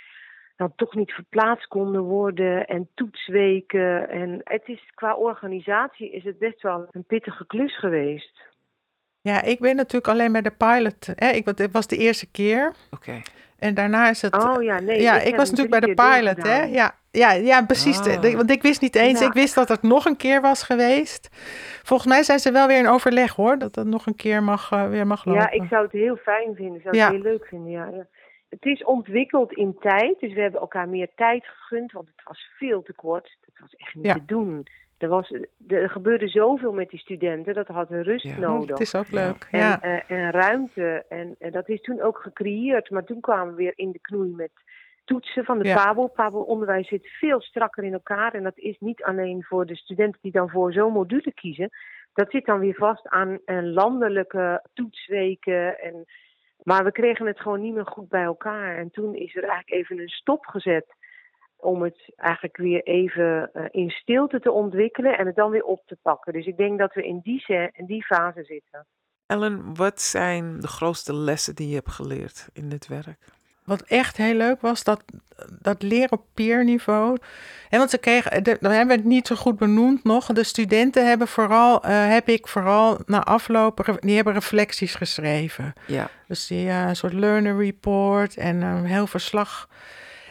[0.55, 4.09] dan toch niet verplaatst konden worden en toetsweken.
[4.09, 8.47] En het is qua organisatie is het best wel een pittige klus geweest.
[9.21, 11.07] Ja, ik ben natuurlijk alleen bij de pilot.
[11.15, 11.29] Hè?
[11.29, 12.73] Ik, het was de eerste keer.
[12.91, 13.21] Oké.
[13.59, 14.43] En daarna is het...
[14.43, 15.01] Oh ja, nee.
[15.01, 16.63] ja, ik was natuurlijk bij de pilot, hè?
[16.63, 17.99] Ja, ja, ja precies.
[17.99, 18.21] Ah.
[18.21, 19.25] De- want ik wist niet eens, Ja.
[19.27, 21.29] ik wist dat het nog een keer was geweest.
[21.83, 23.57] Volgens mij zijn ze wel weer in overleg, hoor.
[23.57, 25.41] Dat het nog een keer mag, eh, weer mag lopen.
[25.41, 26.81] Ja, ik zou het heel fijn vinden.
[26.81, 27.03] zou Ja.
[27.03, 28.05] het heel leuk vinden, ja, ja.
[28.49, 32.49] Het is ontwikkeld in tijd, dus we hebben elkaar meer tijd gegund, want het was
[32.57, 33.37] veel te kort.
[33.45, 34.13] Het was echt niet Ja.
[34.13, 34.67] te doen.
[34.99, 35.33] Er, was,
[35.67, 38.31] er gebeurde zoveel met die studenten, dat had rust Ja.
[38.31, 38.69] Oh, nodig.
[38.69, 39.25] Het is ook Ja.
[39.27, 39.47] leuk.
[39.51, 39.81] En, Ja.
[39.81, 41.05] eh, en ruimte.
[41.09, 42.89] En, en dat is toen ook gecreëerd.
[42.89, 44.51] Maar toen kwamen we weer in de knoei met
[45.05, 45.75] toetsen van de Ja.
[45.83, 46.07] PABO.
[46.07, 48.33] PABO-onderwijs zit veel strakker in elkaar.
[48.33, 51.69] En dat is niet alleen voor de studenten die dan voor zo'n module kiezen.
[52.13, 55.79] Dat zit dan weer vast aan een landelijke toetsweken.
[55.79, 56.05] En,
[56.63, 58.77] maar we kregen het gewoon niet meer goed bij elkaar.
[58.77, 60.85] En toen is er eigenlijk even een stop gezet.
[61.59, 65.81] Om het eigenlijk weer even eh, in stilte te ontwikkelen en het dan weer op
[65.85, 66.33] te pakken.
[66.33, 68.85] Dus ik denk dat we in die, in die fase zitten.
[69.25, 73.17] Ellen, wat zijn de grootste lessen die je hebt geleerd in dit werk?
[73.69, 75.03] Wat echt heel leuk was, dat,
[75.59, 77.17] dat leren op peerniveau.
[77.69, 80.25] En want ze kregen, de, dan hebben we het niet zo goed benoemd nog.
[80.25, 85.73] De studenten hebben vooral, eh, heb ik vooral na afloop, die hebben reflecties geschreven.
[85.87, 86.09] Ja.
[86.27, 89.69] Dus die eh, een soort learner report en een heel verslag.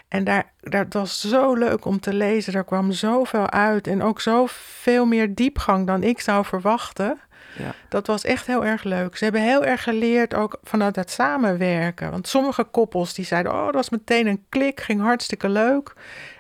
[0.09, 2.55] En daar, daar, het was zo leuk om te lezen.
[2.55, 7.19] Er kwam zoveel uit en ook zoveel meer diepgang dan ik zou verwachten.
[7.59, 7.75] Ja.
[7.89, 9.17] Dat was echt heel erg leuk.
[9.17, 12.11] Ze hebben heel erg geleerd ook vanuit het samenwerken.
[12.11, 15.93] Want sommige koppels die zeiden, oh, dat was meteen een klik, ging hartstikke leuk.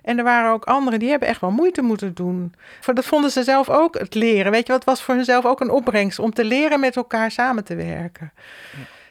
[0.02, 2.54] En er waren ook anderen die hebben echt wel moeite moeten doen.
[2.94, 4.52] Dat vonden ze zelf ook het leren.
[4.52, 7.64] Weet je, wat was voor hunzelf ook een opbrengst om te leren met elkaar samen
[7.64, 8.32] te werken.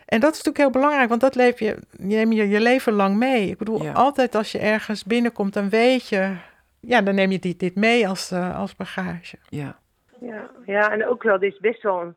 [0.08, 3.18] En dat is natuurlijk heel belangrijk, want dat leef je, neem je je leven lang
[3.18, 3.50] mee.
[3.50, 3.92] Ik bedoel, Ja.
[3.92, 6.36] altijd als je ergens binnenkomt, dan weet je,
[6.80, 9.38] ja, dan neem je dit, dit mee als, eh, als bagage.
[9.50, 9.80] Ja.
[10.20, 12.16] Ja, ja, en ook wel, dit is best wel een,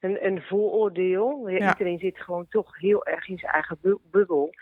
[0.00, 1.48] een, een vooroordeel.
[1.48, 1.68] Ja.
[1.72, 4.54] Iedereen zit gewoon toch heel erg in zijn eigen bu- bubbel.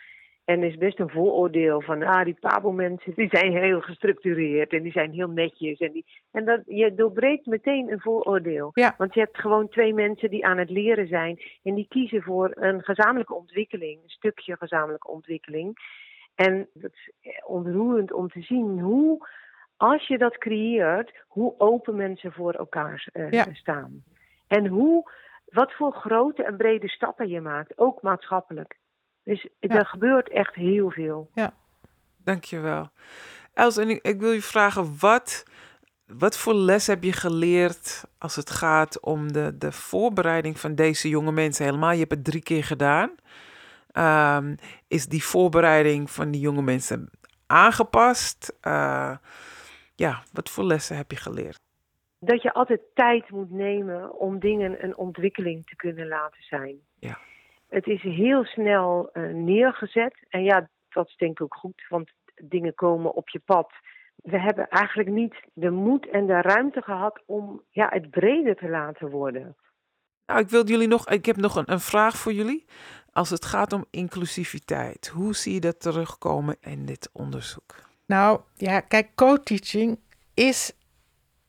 [0.48, 4.92] En is best een vooroordeel van, ah, die Pabo-mensen, die zijn heel gestructureerd en die
[4.92, 5.78] zijn heel netjes.
[5.78, 8.70] En, die, en dat, je doorbreekt meteen een vooroordeel.
[8.72, 8.94] Ja.
[8.98, 12.50] Want je hebt gewoon twee mensen die aan het leren zijn en die kiezen voor
[12.54, 15.76] een gezamenlijke ontwikkeling, een stukje gezamenlijke ontwikkeling.
[16.34, 17.10] En dat is
[17.46, 19.28] ontroerend om te zien hoe,
[19.76, 23.46] als je dat creëert, hoe open mensen voor elkaar eh, Ja.
[23.52, 24.04] staan.
[24.46, 25.10] En hoe,
[25.44, 28.77] wat voor grote en brede stappen je maakt, ook maatschappelijk.
[29.28, 29.68] Dus Ja.
[29.78, 31.30] er gebeurt echt heel veel.
[32.24, 32.90] Dankjewel.
[33.54, 35.44] Els, en ik, ik wil je vragen, wat,
[36.06, 41.08] wat voor les heb je geleerd als het gaat om de, de voorbereiding van deze
[41.08, 41.64] jonge mensen?
[41.64, 43.14] Helemaal, je hebt het drie keer gedaan.
[43.90, 44.56] Ehm,
[44.88, 47.10] is die voorbereiding van die jonge mensen
[47.46, 48.56] aangepast?
[48.60, 49.16] Eh,
[49.94, 51.60] ja, wat voor lessen heb je geleerd?
[52.20, 56.76] Dat je altijd tijd moet nemen om dingen een ontwikkeling te kunnen laten zijn.
[56.98, 57.18] Ja.
[57.68, 60.14] Het is heel snel eh, neergezet.
[60.28, 63.72] En ja, dat is denk ik ook goed, want dingen komen op je pad.
[64.16, 68.68] We hebben eigenlijk niet de moed en de ruimte gehad om ja, het breder te
[68.68, 69.56] laten worden.
[70.26, 72.64] Nou, ik wil jullie nog, ik heb nog een, een vraag voor jullie.
[73.12, 77.74] Als het gaat om inclusiviteit, hoe zie je dat terugkomen in dit onderzoek?
[78.06, 80.00] Nou ja, kijk, co-teaching
[80.34, 80.77] is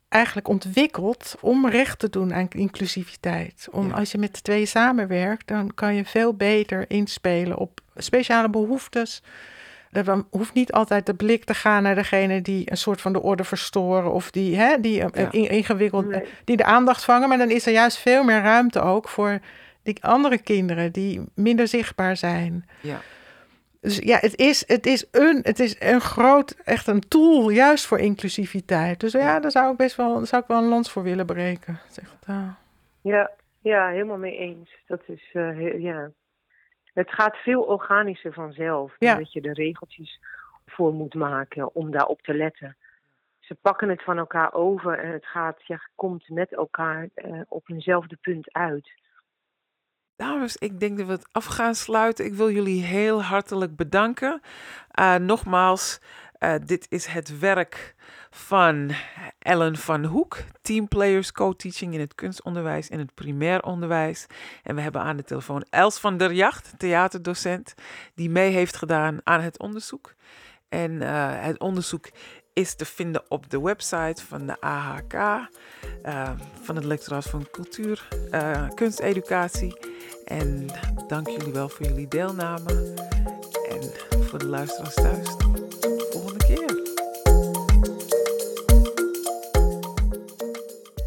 [0.09, 3.67] eigenlijk ontwikkeld om recht te doen aan inclusiviteit.
[3.71, 3.93] Om, Ja.
[3.93, 9.21] Als je met de tweeën samenwerkt, dan kan je veel beter inspelen op speciale behoeftes
[9.91, 13.21] Dan hoeft niet altijd de blik te gaan naar degene die een soort van de
[13.21, 15.49] orde verstoren of die, hè, die eh, Ja.
[15.49, 16.23] ingewikkeld, Nee.
[16.43, 17.29] die de aandacht vangen.
[17.29, 19.39] Maar dan is er juist veel meer ruimte ook voor
[19.83, 22.65] die andere kinderen die minder zichtbaar zijn.
[22.81, 23.01] Ja.
[23.81, 27.85] Dus ja, het is, het is, een, het is een groot, echt een tool juist
[27.85, 28.99] voor inclusiviteit.
[28.99, 31.79] Dus ja, daar zou ik best wel, zou ik wel een lans voor willen breken.
[31.89, 32.49] Zeg het, ah.
[33.01, 34.75] Ja, ja, helemaal mee eens.
[34.87, 36.11] Dat is, eh, he- ja.
[36.93, 38.95] Het gaat veel organischer vanzelf.
[38.97, 39.15] Ja.
[39.15, 40.19] Dat je de regeltjes
[40.65, 42.77] voor moet maken om daarop te letten.
[43.39, 47.69] Ze pakken het van elkaar over en het gaat, ja, komt met elkaar eh, op
[47.69, 48.89] eenzelfde punt uit.
[50.19, 52.25] Dames, ik denk dat we het af gaan sluiten.
[52.25, 54.41] Ik wil jullie heel hartelijk bedanken.
[54.91, 55.99] Eh, nogmaals,
[56.31, 57.95] eh, dit is het werk
[58.29, 58.91] van
[59.39, 64.25] Ellen van Hoek, teamplayers co-teaching in het kunstonderwijs en het primair onderwijs.
[64.63, 67.73] En we hebben aan de telefoon Els van der Jacht, theaterdocent,
[68.15, 70.13] die mee heeft gedaan aan het onderzoek.
[70.69, 72.09] En eh, het onderzoek
[72.59, 76.31] is te vinden op de website van de AHK, eh,
[76.61, 79.77] van het lectoraat van cultuur, eh, kunsteducatie.
[80.25, 80.65] En
[81.07, 82.93] dank jullie wel voor jullie deelname.
[83.69, 83.91] En
[84.23, 85.27] voor de luisteraars thuis,
[86.11, 86.77] volgende keer.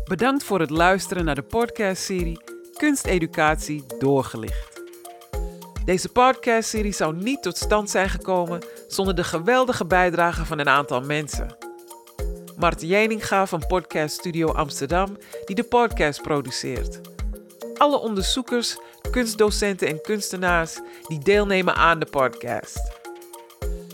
[0.04, 2.40] Bedankt voor het luisteren naar de podcastserie
[2.76, 4.82] Kunsteducatie doorgelicht.
[5.84, 8.60] Deze podcastserie zou niet tot stand zijn gekomen
[8.94, 11.56] zonder de geweldige bijdrage van een aantal mensen.
[12.56, 17.00] Mart Jeninga van Podcast Studio Amsterdam, die de podcast produceert.
[17.76, 18.78] Alle onderzoekers,
[19.10, 22.92] kunstdocenten en kunstenaars die deelnemen aan de podcast.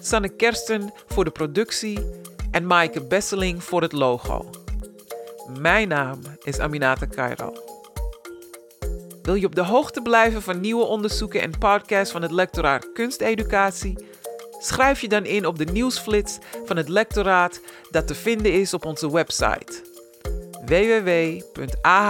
[0.01, 1.99] Sanne Kersten voor de productie
[2.51, 4.51] en Maaike Besseling voor het logo.
[5.59, 7.67] Mijn naam is Aminata Kairal.
[9.23, 13.99] Wil je op de hoogte blijven van nieuwe onderzoeken en podcasts van het lectoraat Kunsteducatie?
[14.59, 18.85] Schrijf je dan in op de nieuwsflits van het lectoraat dat te vinden is op
[18.85, 19.83] onze website.
[20.65, 22.07] www.ahk.nl